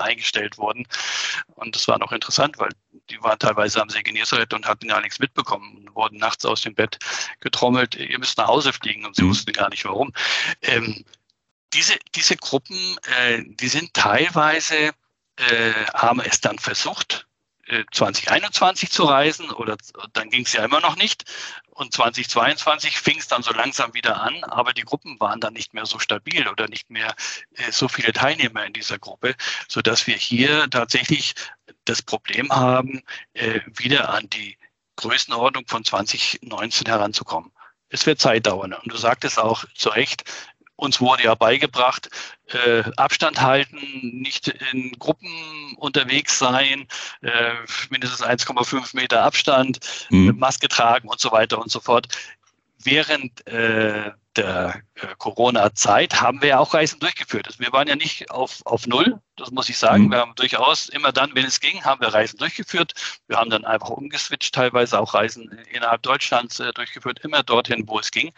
eingestellt 0.00 0.58
wurden. 0.58 0.86
Und 1.54 1.74
das 1.74 1.88
war 1.88 1.98
noch 1.98 2.12
interessant, 2.12 2.58
weil 2.58 2.70
die 3.10 3.22
waren 3.22 3.38
teilweise 3.38 3.80
am 3.80 3.88
See 3.88 4.02
Genezareth 4.02 4.52
und 4.52 4.66
hatten 4.66 4.88
gar 4.88 5.00
nichts 5.00 5.18
mitbekommen 5.18 5.78
und 5.78 5.94
wurden 5.94 6.18
nachts 6.18 6.44
aus 6.44 6.62
dem 6.62 6.74
Bett 6.74 6.98
getrommelt, 7.40 7.94
ihr 7.94 8.18
müsst 8.18 8.38
nach 8.38 8.48
Hause 8.48 8.72
fliegen 8.72 9.06
und 9.06 9.16
sie 9.16 9.22
mhm. 9.22 9.30
wussten 9.30 9.52
gar 9.52 9.70
nicht 9.70 9.84
warum. 9.84 10.12
Ähm, 10.62 11.04
diese, 11.72 11.94
diese 12.14 12.36
Gruppen, 12.36 12.76
äh, 13.18 13.42
die 13.44 13.68
sind 13.68 13.94
teilweise, 13.94 14.92
äh, 15.36 15.72
haben 15.94 16.20
es 16.20 16.40
dann 16.40 16.58
versucht, 16.58 17.26
2021 17.92 18.88
äh, 18.88 18.92
zu 18.92 19.04
reisen 19.04 19.50
oder 19.50 19.76
dann 20.12 20.30
ging 20.30 20.44
es 20.44 20.52
ja 20.52 20.64
immer 20.64 20.80
noch 20.80 20.96
nicht. 20.96 21.24
Und 21.70 21.92
2022 21.92 22.98
fing 22.98 23.18
es 23.18 23.28
dann 23.28 23.42
so 23.42 23.52
langsam 23.52 23.92
wieder 23.92 24.20
an, 24.20 24.44
aber 24.44 24.72
die 24.72 24.82
Gruppen 24.82 25.20
waren 25.20 25.40
dann 25.40 25.52
nicht 25.52 25.74
mehr 25.74 25.84
so 25.84 25.98
stabil 25.98 26.48
oder 26.48 26.68
nicht 26.68 26.90
mehr 26.90 27.14
äh, 27.56 27.70
so 27.70 27.88
viele 27.88 28.12
Teilnehmer 28.12 28.64
in 28.64 28.72
dieser 28.72 28.98
Gruppe, 28.98 29.34
sodass 29.68 30.06
wir 30.06 30.16
hier 30.16 30.70
tatsächlich 30.70 31.34
das 31.84 32.02
Problem 32.02 32.50
haben, 32.50 33.02
äh, 33.34 33.60
wieder 33.66 34.10
an 34.10 34.30
die 34.30 34.56
Größenordnung 34.96 35.66
von 35.66 35.84
2019 35.84 36.86
heranzukommen. 36.86 37.52
Es 37.88 38.06
wird 38.06 38.20
Zeit 38.20 38.46
dauern. 38.46 38.72
Und 38.72 38.92
du 38.92 38.96
sagtest 38.96 39.38
auch 39.38 39.64
zu 39.74 39.90
Recht, 39.90 40.24
uns 40.76 41.00
wurde 41.00 41.24
ja 41.24 41.34
beigebracht, 41.34 42.08
äh, 42.48 42.84
Abstand 42.96 43.40
halten, 43.40 43.78
nicht 44.20 44.48
in 44.72 44.92
Gruppen 44.98 45.74
unterwegs 45.78 46.38
sein, 46.38 46.86
äh, 47.22 47.52
mindestens 47.90 48.22
1,5 48.22 48.94
Meter 48.94 49.22
Abstand, 49.22 49.80
mhm. 50.10 50.38
Maske 50.38 50.68
tragen 50.68 51.08
und 51.08 51.20
so 51.20 51.32
weiter 51.32 51.58
und 51.58 51.70
so 51.70 51.80
fort. 51.80 52.08
Während 52.78 53.46
äh, 53.46 54.12
der 54.36 54.82
äh, 54.94 55.06
Corona-Zeit 55.18 56.20
haben 56.20 56.42
wir 56.42 56.50
ja 56.50 56.58
auch 56.58 56.74
Reisen 56.74 57.00
durchgeführt. 57.00 57.46
Also 57.46 57.58
wir 57.58 57.72
waren 57.72 57.88
ja 57.88 57.96
nicht 57.96 58.30
auf, 58.30 58.60
auf 58.64 58.86
Null, 58.86 59.18
das 59.36 59.50
muss 59.50 59.68
ich 59.68 59.78
sagen. 59.78 60.04
Mhm. 60.04 60.10
Wir 60.12 60.18
haben 60.18 60.34
durchaus 60.36 60.88
immer 60.88 61.10
dann, 61.10 61.34
wenn 61.34 61.46
es 61.46 61.60
ging, 61.60 61.84
haben 61.84 62.00
wir 62.00 62.08
Reisen 62.08 62.38
durchgeführt. 62.38 62.92
Wir 63.28 63.38
haben 63.38 63.50
dann 63.50 63.64
einfach 63.64 63.88
umgeswitcht, 63.88 64.54
teilweise 64.54 65.00
auch 65.00 65.14
Reisen 65.14 65.50
innerhalb 65.72 66.02
Deutschlands 66.02 66.60
äh, 66.60 66.72
durchgeführt, 66.72 67.20
immer 67.20 67.42
dorthin, 67.42 67.84
wo 67.86 67.98
es 67.98 68.10
ging. 68.10 68.32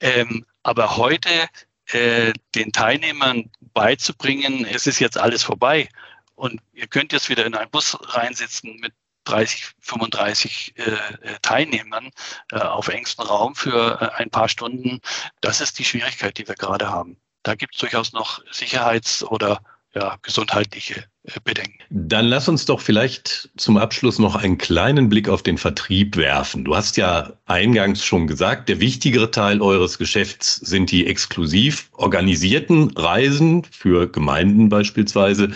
Ähm, 0.00 0.44
aber 0.62 0.96
heute 0.96 1.48
äh, 1.86 2.32
den 2.54 2.72
Teilnehmern 2.72 3.50
beizubringen, 3.74 4.64
es 4.64 4.86
ist 4.86 4.98
jetzt 4.98 5.18
alles 5.18 5.42
vorbei 5.42 5.88
und 6.34 6.60
ihr 6.72 6.86
könnt 6.86 7.12
jetzt 7.12 7.28
wieder 7.28 7.46
in 7.46 7.54
einen 7.54 7.70
Bus 7.70 7.96
reinsitzen 8.14 8.76
mit 8.80 8.92
30, 9.24 9.70
35 9.80 10.74
äh, 10.76 10.82
äh, 10.82 10.98
Teilnehmern 11.42 12.10
äh, 12.50 12.56
auf 12.56 12.88
engstem 12.88 13.26
Raum 13.26 13.54
für 13.54 14.00
äh, 14.00 14.20
ein 14.20 14.30
paar 14.30 14.48
Stunden. 14.48 15.00
Das 15.40 15.60
ist 15.60 15.78
die 15.78 15.84
Schwierigkeit, 15.84 16.38
die 16.38 16.48
wir 16.48 16.56
gerade 16.56 16.90
haben. 16.90 17.16
Da 17.42 17.54
gibt 17.54 17.74
es 17.74 17.80
durchaus 17.80 18.12
noch 18.12 18.44
Sicherheits- 18.50 19.22
oder 19.22 19.62
ja, 19.94 20.16
gesundheitliche 20.22 21.04
äh, 21.24 21.40
Bedenken. 21.44 21.78
Dann 21.90 22.26
lass 22.26 22.48
uns 22.48 22.64
doch 22.64 22.80
vielleicht 22.80 23.50
zum 23.56 23.76
Abschluss 23.76 24.18
noch 24.18 24.36
einen 24.36 24.58
kleinen 24.58 25.08
Blick 25.08 25.28
auf 25.28 25.42
den 25.42 25.58
Vertrieb 25.58 26.16
werfen. 26.16 26.64
Du 26.64 26.74
hast 26.74 26.96
ja 26.96 27.32
eingangs 27.46 28.04
schon 28.04 28.26
gesagt, 28.26 28.68
der 28.68 28.80
wichtigere 28.80 29.30
Teil 29.30 29.60
eures 29.60 29.98
Geschäfts 29.98 30.56
sind 30.56 30.90
die 30.90 31.06
exklusiv 31.06 31.90
organisierten 31.92 32.90
Reisen 32.96 33.64
für 33.64 34.10
Gemeinden 34.10 34.68
beispielsweise. 34.68 35.50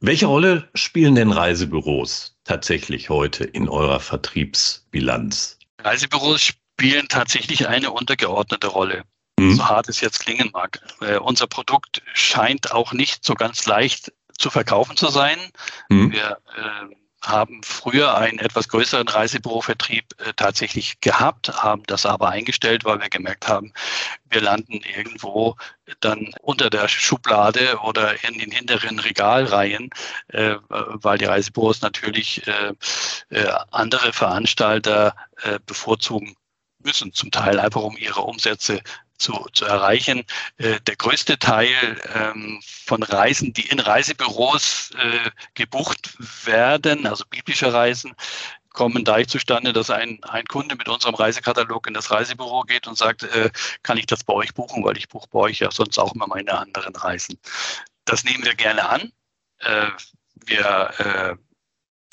Welche 0.00 0.26
Rolle 0.26 0.68
spielen 0.74 1.14
denn 1.14 1.32
Reisebüros 1.32 2.36
tatsächlich 2.44 3.08
heute 3.08 3.44
in 3.44 3.68
eurer 3.68 4.00
Vertriebsbilanz? 4.00 5.58
Reisebüros 5.80 6.42
spielen 6.42 7.08
tatsächlich 7.08 7.68
eine 7.68 7.90
untergeordnete 7.90 8.66
Rolle 8.66 9.04
mhm. 9.38 9.54
so 9.54 9.68
hart 9.68 9.88
es 9.88 10.00
jetzt 10.00 10.20
klingen 10.20 10.50
mag. 10.52 10.80
Äh, 11.00 11.18
unser 11.18 11.46
Produkt 11.46 12.02
scheint 12.12 12.72
auch 12.72 12.92
nicht 12.92 13.24
so 13.24 13.34
ganz 13.34 13.66
leicht 13.66 14.12
zu 14.38 14.50
verkaufen 14.50 14.96
zu 14.96 15.08
sein. 15.08 15.38
Mhm. 15.88 16.12
Wir 16.12 16.38
äh, 16.56 16.94
haben 17.26 17.62
früher 17.62 18.16
einen 18.16 18.38
etwas 18.38 18.68
größeren 18.68 19.08
Reisebürovertrieb 19.08 20.04
äh, 20.18 20.32
tatsächlich 20.36 21.00
gehabt, 21.00 21.62
haben 21.62 21.82
das 21.86 22.04
aber 22.04 22.28
eingestellt, 22.28 22.84
weil 22.84 23.00
wir 23.00 23.08
gemerkt 23.08 23.48
haben, 23.48 23.72
wir 24.28 24.42
landen 24.42 24.80
irgendwo 24.96 25.56
dann 26.00 26.34
unter 26.42 26.70
der 26.70 26.88
Schublade 26.88 27.78
oder 27.82 28.22
in 28.28 28.38
den 28.38 28.50
hinteren 28.50 28.98
Regalreihen, 28.98 29.90
äh, 30.28 30.56
weil 30.68 31.18
die 31.18 31.24
Reisebüros 31.24 31.80
natürlich 31.80 32.46
äh, 32.46 32.72
äh 33.30 33.52
andere 33.70 34.12
Veranstalter 34.12 35.14
äh, 35.42 35.58
bevorzugen 35.64 36.34
müssen, 36.84 37.12
zum 37.12 37.30
Teil 37.30 37.58
einfach 37.58 37.82
um 37.82 37.96
ihre 37.96 38.20
Umsätze 38.20 38.82
zu, 39.18 39.46
zu 39.52 39.64
erreichen. 39.64 40.24
Äh, 40.56 40.80
der 40.80 40.96
größte 40.96 41.38
Teil 41.38 41.70
ähm, 42.14 42.60
von 42.62 43.02
Reisen, 43.02 43.52
die 43.52 43.68
in 43.68 43.80
Reisebüros 43.80 44.90
äh, 44.98 45.30
gebucht 45.54 46.16
werden, 46.44 47.06
also 47.06 47.24
biblische 47.28 47.72
Reisen, 47.72 48.14
kommen 48.70 49.04
dadurch 49.04 49.28
zustande, 49.28 49.72
dass 49.72 49.88
ein, 49.88 50.22
ein 50.24 50.44
Kunde 50.46 50.74
mit 50.76 50.88
unserem 50.88 51.14
Reisekatalog 51.14 51.86
in 51.86 51.94
das 51.94 52.10
Reisebüro 52.10 52.62
geht 52.62 52.86
und 52.86 52.98
sagt, 52.98 53.22
äh, 53.22 53.50
kann 53.82 53.96
ich 53.96 54.06
das 54.06 54.24
bei 54.24 54.34
euch 54.34 54.52
buchen, 54.52 54.84
weil 54.84 54.96
ich 54.96 55.08
buche 55.08 55.28
bei 55.30 55.38
euch 55.38 55.60
ja 55.60 55.70
sonst 55.70 55.98
auch 55.98 56.14
immer 56.14 56.26
meine 56.26 56.52
anderen 56.58 56.94
Reisen. 56.94 57.38
Das 58.04 58.24
nehmen 58.24 58.44
wir 58.44 58.54
gerne 58.54 58.86
an. 58.88 59.12
Äh, 59.60 59.86
wir 60.46 60.90
äh, 60.98 61.36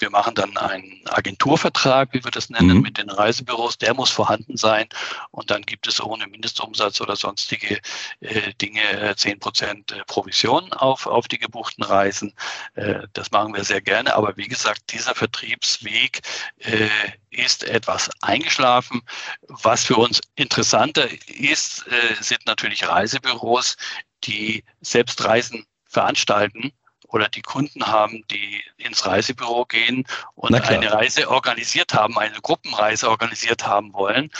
wir 0.02 0.10
machen 0.10 0.36
dann 0.36 0.58
einen 0.58 1.02
Agenturvertrag, 1.08 2.10
wie 2.12 2.24
wir 2.24 2.32
das 2.32 2.50
nennen, 2.50 2.78
mhm. 2.78 2.82
mit 2.82 2.98
den 2.98 3.10
Reisebüros. 3.10 3.78
Der 3.78 3.94
muss 3.94 4.10
vorhanden 4.10 4.58
sein. 4.58 4.88
Und 5.30 5.52
dann 5.52 5.62
gibt 5.62 5.88
es 5.88 6.02
ohne 6.02 6.28
Mindestumsatz 6.28 7.00
oder 7.00 7.16
sonstige 7.16 7.80
äh, 8.20 8.54
Dinge 8.56 8.82
äh, 8.82 9.16
10 9.16 9.40
Prozent 9.40 9.92
äh, 9.92 10.04
Provision 10.06 10.74
auf, 10.74 11.06
auf 11.06 11.28
die 11.28 11.38
gebuchten 11.38 11.84
Reisen. 11.84 12.34
Äh, 12.74 13.08
das 13.14 13.32
machen 13.32 13.54
wir 13.54 13.64
sehr 13.64 13.82
gerne. 13.82 14.16
Aber 14.16 14.36
wie 14.38 14.48
gesagt, 14.48 14.92
dieser 14.92 15.16
Vertriebsweg 15.16 16.22
äh, 16.58 16.90
ist 17.30 17.64
etwas 17.64 18.10
eingeschlafen. 18.22 19.02
Was 19.48 19.86
für 19.86 19.96
uns 19.96 20.20
interessanter 20.36 21.08
ist, 21.28 21.86
äh, 21.88 22.22
sind 22.22 22.46
natürlich 22.46 22.88
Reisebüros, 22.88 23.78
die 24.24 24.64
selbst 24.82 25.24
Reisen 25.24 25.66
veranstalten 25.86 26.74
oder 27.12 27.28
die 27.28 27.42
Kunden 27.42 27.86
haben, 27.88 28.24
die 28.32 28.64
ins 28.78 29.06
Reisebüro 29.06 29.66
gehen 29.66 30.06
und 30.36 30.56
eine 30.56 30.92
Reise 30.92 31.30
organisiert 31.30 31.94
haben, 31.94 32.18
eine 32.18 32.40
Gruppenreise 32.42 33.10
organisiert 33.10 33.68
haben 33.68 33.94
wollen. 33.94 34.32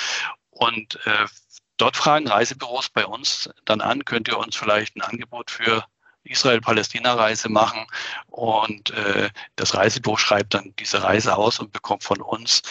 Und 0.52 1.00
äh, 1.06 1.26
dort 1.78 1.98
fragen 1.98 2.28
Reisebüros 2.28 2.90
bei 2.90 3.06
uns 3.06 3.50
dann 3.66 3.82
an, 3.82 4.06
könnt 4.06 4.28
ihr 4.28 4.38
uns 4.38 4.56
vielleicht 4.56 4.96
ein 4.96 5.02
Angebot 5.02 5.52
für 5.52 5.84
Israel-Palästina-Reise 6.24 7.50
machen 7.50 7.88
und 8.28 8.92
äh, 8.92 9.30
das 9.56 9.74
Reisebüro 9.76 10.18
schreibt 10.18 10.54
dann 10.54 10.74
diese 10.78 11.02
Reise 11.02 11.36
aus 11.36 11.60
und 11.60 11.74
bekommt 11.74 12.04
von 12.04 12.22
uns 12.22 12.62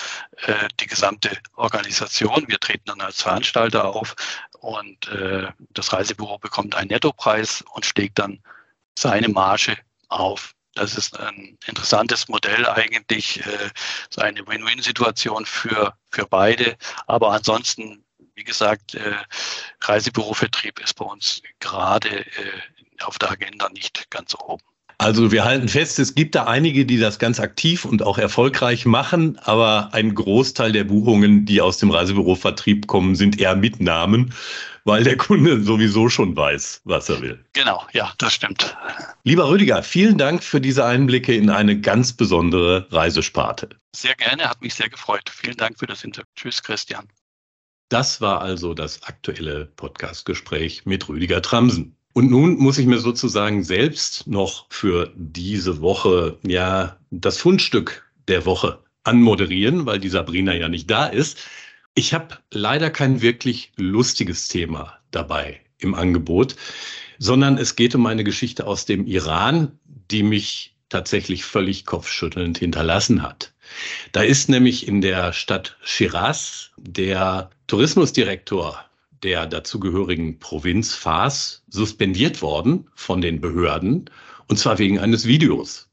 äh, 0.46 0.68
die 0.78 0.86
gesamte 0.86 1.36
Organisation. 1.56 2.44
Wir 2.46 2.60
treten 2.60 2.84
dann 2.86 3.00
als 3.00 3.22
Veranstalter 3.22 3.86
auf 3.86 4.14
und 4.60 5.08
äh, 5.08 5.48
das 5.70 5.92
Reisebüro 5.92 6.38
bekommt 6.38 6.76
einen 6.76 6.88
Nettopreis 6.88 7.64
und 7.72 7.84
schlägt 7.84 8.20
dann 8.20 8.40
seine 8.96 9.28
Marge 9.28 9.76
auf. 10.10 10.54
Das 10.74 10.96
ist 10.96 11.18
ein 11.18 11.58
interessantes 11.66 12.28
Modell 12.28 12.66
eigentlich, 12.66 13.44
äh, 13.44 13.70
so 14.08 14.20
eine 14.20 14.46
Win-Win-Situation 14.46 15.44
für, 15.44 15.94
für 16.10 16.26
beide. 16.26 16.76
Aber 17.06 17.32
ansonsten, 17.32 18.04
wie 18.34 18.44
gesagt, 18.44 18.94
äh, 18.94 19.16
Reisebürovertrieb 19.80 20.80
ist 20.80 20.94
bei 20.94 21.04
uns 21.04 21.42
gerade 21.58 22.20
äh, 22.20 22.60
auf 23.02 23.18
der 23.18 23.32
Agenda 23.32 23.68
nicht 23.70 24.10
ganz 24.10 24.34
oben. 24.34 24.62
Also 25.00 25.32
wir 25.32 25.44
halten 25.46 25.66
fest, 25.66 25.98
es 25.98 26.14
gibt 26.14 26.34
da 26.34 26.44
einige, 26.44 26.84
die 26.84 26.98
das 26.98 27.18
ganz 27.18 27.40
aktiv 27.40 27.86
und 27.86 28.02
auch 28.02 28.18
erfolgreich 28.18 28.84
machen, 28.84 29.38
aber 29.38 29.94
ein 29.94 30.14
Großteil 30.14 30.72
der 30.72 30.84
Buchungen, 30.84 31.46
die 31.46 31.62
aus 31.62 31.78
dem 31.78 31.90
Reisebürovertrieb 31.90 32.86
kommen, 32.86 33.14
sind 33.14 33.40
eher 33.40 33.56
Mitnahmen, 33.56 34.34
weil 34.84 35.02
der 35.02 35.16
Kunde 35.16 35.62
sowieso 35.62 36.10
schon 36.10 36.36
weiß, 36.36 36.82
was 36.84 37.08
er 37.08 37.22
will. 37.22 37.42
Genau, 37.54 37.82
ja, 37.94 38.12
das 38.18 38.34
stimmt. 38.34 38.76
Lieber 39.24 39.48
Rüdiger, 39.48 39.82
vielen 39.82 40.18
Dank 40.18 40.44
für 40.44 40.60
diese 40.60 40.84
Einblicke 40.84 41.34
in 41.34 41.48
eine 41.48 41.80
ganz 41.80 42.12
besondere 42.12 42.86
Reisesparte. 42.90 43.70
Sehr 43.96 44.14
gerne, 44.16 44.50
hat 44.50 44.60
mich 44.60 44.74
sehr 44.74 44.90
gefreut. 44.90 45.30
Vielen 45.30 45.56
Dank 45.56 45.78
für 45.78 45.86
das 45.86 46.04
Interview. 46.04 46.26
Tschüss, 46.36 46.62
Christian. 46.62 47.08
Das 47.88 48.20
war 48.20 48.42
also 48.42 48.74
das 48.74 49.02
aktuelle 49.04 49.64
Podcastgespräch 49.64 50.84
mit 50.84 51.08
Rüdiger 51.08 51.40
Tramsen. 51.40 51.96
Und 52.12 52.30
nun 52.30 52.58
muss 52.58 52.78
ich 52.78 52.86
mir 52.86 52.98
sozusagen 52.98 53.62
selbst 53.62 54.26
noch 54.26 54.66
für 54.68 55.12
diese 55.14 55.80
Woche 55.80 56.38
ja 56.42 56.96
das 57.10 57.38
Fundstück 57.38 58.10
der 58.26 58.46
Woche 58.46 58.80
anmoderieren, 59.04 59.86
weil 59.86 60.00
die 60.00 60.08
Sabrina 60.08 60.54
ja 60.54 60.68
nicht 60.68 60.90
da 60.90 61.06
ist. 61.06 61.38
Ich 61.94 62.12
habe 62.12 62.38
leider 62.52 62.90
kein 62.90 63.22
wirklich 63.22 63.72
lustiges 63.76 64.48
Thema 64.48 64.98
dabei 65.10 65.60
im 65.78 65.94
Angebot, 65.94 66.56
sondern 67.18 67.58
es 67.58 67.76
geht 67.76 67.94
um 67.94 68.06
eine 68.06 68.24
Geschichte 68.24 68.66
aus 68.66 68.86
dem 68.86 69.06
Iran, 69.06 69.78
die 70.10 70.22
mich 70.22 70.74
tatsächlich 70.88 71.44
völlig 71.44 71.86
kopfschüttelnd 71.86 72.58
hinterlassen 72.58 73.22
hat. 73.22 73.52
Da 74.12 74.22
ist 74.22 74.48
nämlich 74.48 74.88
in 74.88 75.00
der 75.00 75.32
Stadt 75.32 75.76
Shiraz 75.82 76.70
der 76.76 77.50
Tourismusdirektor 77.68 78.84
der 79.22 79.46
dazugehörigen 79.46 80.38
Provinz 80.38 80.94
Fars 80.94 81.62
suspendiert 81.68 82.42
worden 82.42 82.88
von 82.94 83.20
den 83.20 83.40
Behörden, 83.40 84.10
und 84.48 84.58
zwar 84.58 84.78
wegen 84.78 84.98
eines 84.98 85.26
Videos. 85.26 85.88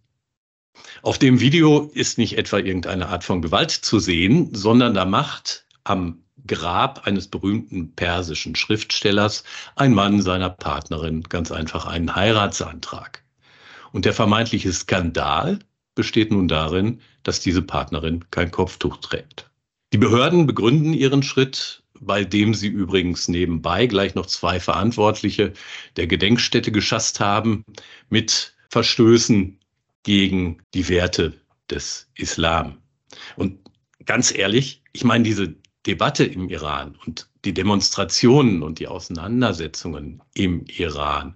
Auf 1.01 1.17
dem 1.17 1.39
Video 1.39 1.89
ist 1.93 2.17
nicht 2.17 2.37
etwa 2.37 2.57
irgendeine 2.57 3.09
Art 3.09 3.23
von 3.23 3.41
Gewalt 3.41 3.71
zu 3.71 3.99
sehen, 3.99 4.53
sondern 4.53 4.93
da 4.93 5.05
macht 5.05 5.65
am 5.83 6.23
Grab 6.45 7.05
eines 7.05 7.27
berühmten 7.27 7.93
persischen 7.93 8.55
Schriftstellers 8.55 9.43
ein 9.75 9.93
Mann 9.93 10.21
seiner 10.21 10.49
Partnerin 10.49 11.23
ganz 11.23 11.51
einfach 11.51 11.85
einen 11.85 12.15
Heiratsantrag. 12.15 13.23
Und 13.91 14.05
der 14.05 14.13
vermeintliche 14.13 14.71
Skandal 14.71 15.59
besteht 15.95 16.31
nun 16.31 16.47
darin, 16.47 17.01
dass 17.23 17.39
diese 17.39 17.61
Partnerin 17.61 18.25
kein 18.31 18.51
Kopftuch 18.51 18.97
trägt. 18.97 19.49
Die 19.93 19.97
Behörden 19.97 20.45
begründen 20.45 20.93
ihren 20.93 21.23
Schritt 21.23 21.83
bei 22.01 22.23
dem 22.23 22.53
sie 22.53 22.67
übrigens 22.67 23.27
nebenbei 23.27 23.87
gleich 23.87 24.15
noch 24.15 24.25
zwei 24.25 24.59
Verantwortliche 24.59 25.53
der 25.95 26.07
Gedenkstätte 26.07 26.71
geschasst 26.71 27.19
haben 27.19 27.63
mit 28.09 28.55
Verstößen 28.69 29.59
gegen 30.03 30.61
die 30.73 30.87
Werte 30.89 31.33
des 31.69 32.09
Islam. 32.15 32.77
Und 33.35 33.59
ganz 34.05 34.33
ehrlich, 34.33 34.81
ich 34.93 35.03
meine, 35.03 35.23
diese 35.23 35.55
Debatte 35.85 36.25
im 36.25 36.49
Iran 36.49 36.97
und 37.05 37.29
die 37.45 37.53
Demonstrationen 37.53 38.61
und 38.61 38.79
die 38.79 38.87
Auseinandersetzungen 38.87 40.21
im 40.33 40.65
Iran 40.65 41.35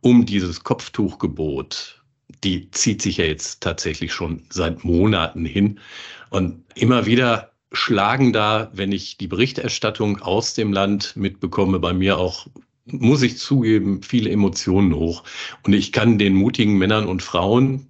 um 0.00 0.26
dieses 0.26 0.64
Kopftuchgebot, 0.64 2.02
die 2.42 2.70
zieht 2.70 3.02
sich 3.02 3.18
ja 3.18 3.24
jetzt 3.24 3.62
tatsächlich 3.62 4.12
schon 4.12 4.42
seit 4.50 4.84
Monaten 4.84 5.44
hin. 5.44 5.78
Und 6.30 6.64
immer 6.74 7.06
wieder 7.06 7.51
schlagen 7.72 8.32
da, 8.32 8.70
wenn 8.72 8.92
ich 8.92 9.16
die 9.16 9.28
Berichterstattung 9.28 10.20
aus 10.20 10.54
dem 10.54 10.72
Land 10.72 11.16
mitbekomme, 11.16 11.78
bei 11.78 11.92
mir 11.92 12.18
auch, 12.18 12.46
muss 12.84 13.22
ich 13.22 13.38
zugeben, 13.38 14.02
viele 14.02 14.30
Emotionen 14.30 14.94
hoch. 14.94 15.24
Und 15.62 15.72
ich 15.72 15.92
kann 15.92 16.18
den 16.18 16.34
mutigen 16.34 16.78
Männern 16.78 17.06
und 17.06 17.22
Frauen, 17.22 17.88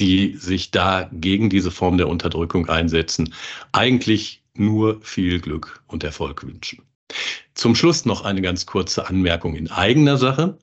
die 0.00 0.36
sich 0.36 0.70
da 0.70 1.08
gegen 1.12 1.48
diese 1.48 1.70
Form 1.70 1.96
der 1.96 2.08
Unterdrückung 2.08 2.68
einsetzen, 2.68 3.32
eigentlich 3.72 4.42
nur 4.54 5.00
viel 5.02 5.40
Glück 5.40 5.82
und 5.86 6.04
Erfolg 6.04 6.46
wünschen. 6.46 6.82
Zum 7.54 7.74
Schluss 7.74 8.04
noch 8.04 8.24
eine 8.24 8.42
ganz 8.42 8.66
kurze 8.66 9.08
Anmerkung 9.08 9.54
in 9.54 9.70
eigener 9.70 10.18
Sache. 10.18 10.58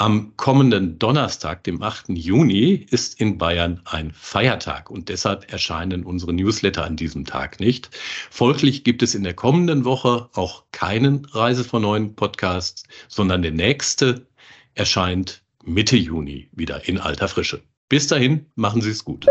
Am 0.00 0.34
kommenden 0.38 0.98
Donnerstag, 0.98 1.62
dem 1.64 1.82
8. 1.82 2.06
Juni, 2.08 2.86
ist 2.90 3.20
in 3.20 3.36
Bayern 3.36 3.82
ein 3.84 4.12
Feiertag 4.14 4.88
und 4.90 5.10
deshalb 5.10 5.52
erscheinen 5.52 6.04
unsere 6.04 6.32
Newsletter 6.32 6.84
an 6.84 6.96
diesem 6.96 7.26
Tag 7.26 7.60
nicht. 7.60 7.90
Folglich 8.30 8.82
gibt 8.82 9.02
es 9.02 9.14
in 9.14 9.24
der 9.24 9.34
kommenden 9.34 9.84
Woche 9.84 10.30
auch 10.32 10.64
keinen 10.72 11.26
Reise 11.26 11.64
von 11.64 11.82
neuen 11.82 12.14
Podcast, 12.14 12.88
sondern 13.08 13.42
der 13.42 13.50
nächste 13.50 14.26
erscheint 14.74 15.42
Mitte 15.66 15.98
Juni 15.98 16.48
wieder 16.52 16.88
in 16.88 16.96
alter 16.96 17.28
Frische. 17.28 17.60
Bis 17.90 18.06
dahin, 18.06 18.46
machen 18.54 18.80
Sie 18.80 18.92
es 18.92 19.04
gut. 19.04 19.26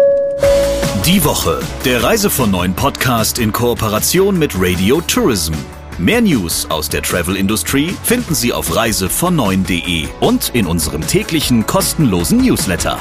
Die 1.04 1.26
Woche, 1.26 1.62
der 1.84 2.04
Reise 2.04 2.30
von 2.30 2.52
neuen 2.52 2.76
Podcast 2.76 3.40
in 3.40 3.52
Kooperation 3.52 4.38
mit 4.38 4.52
Radio 4.56 5.02
Tourism. 5.02 5.56
Mehr 6.00 6.22
News 6.22 6.66
aus 6.70 6.88
der 6.88 7.02
Travel 7.02 7.36
Industry 7.36 7.94
finden 8.04 8.34
Sie 8.34 8.54
auf 8.54 8.72
reisevon9.de 8.72 10.08
und 10.22 10.50
in 10.56 10.66
unserem 10.66 11.06
täglichen 11.06 11.66
kostenlosen 11.66 12.38
Newsletter. 12.38 12.98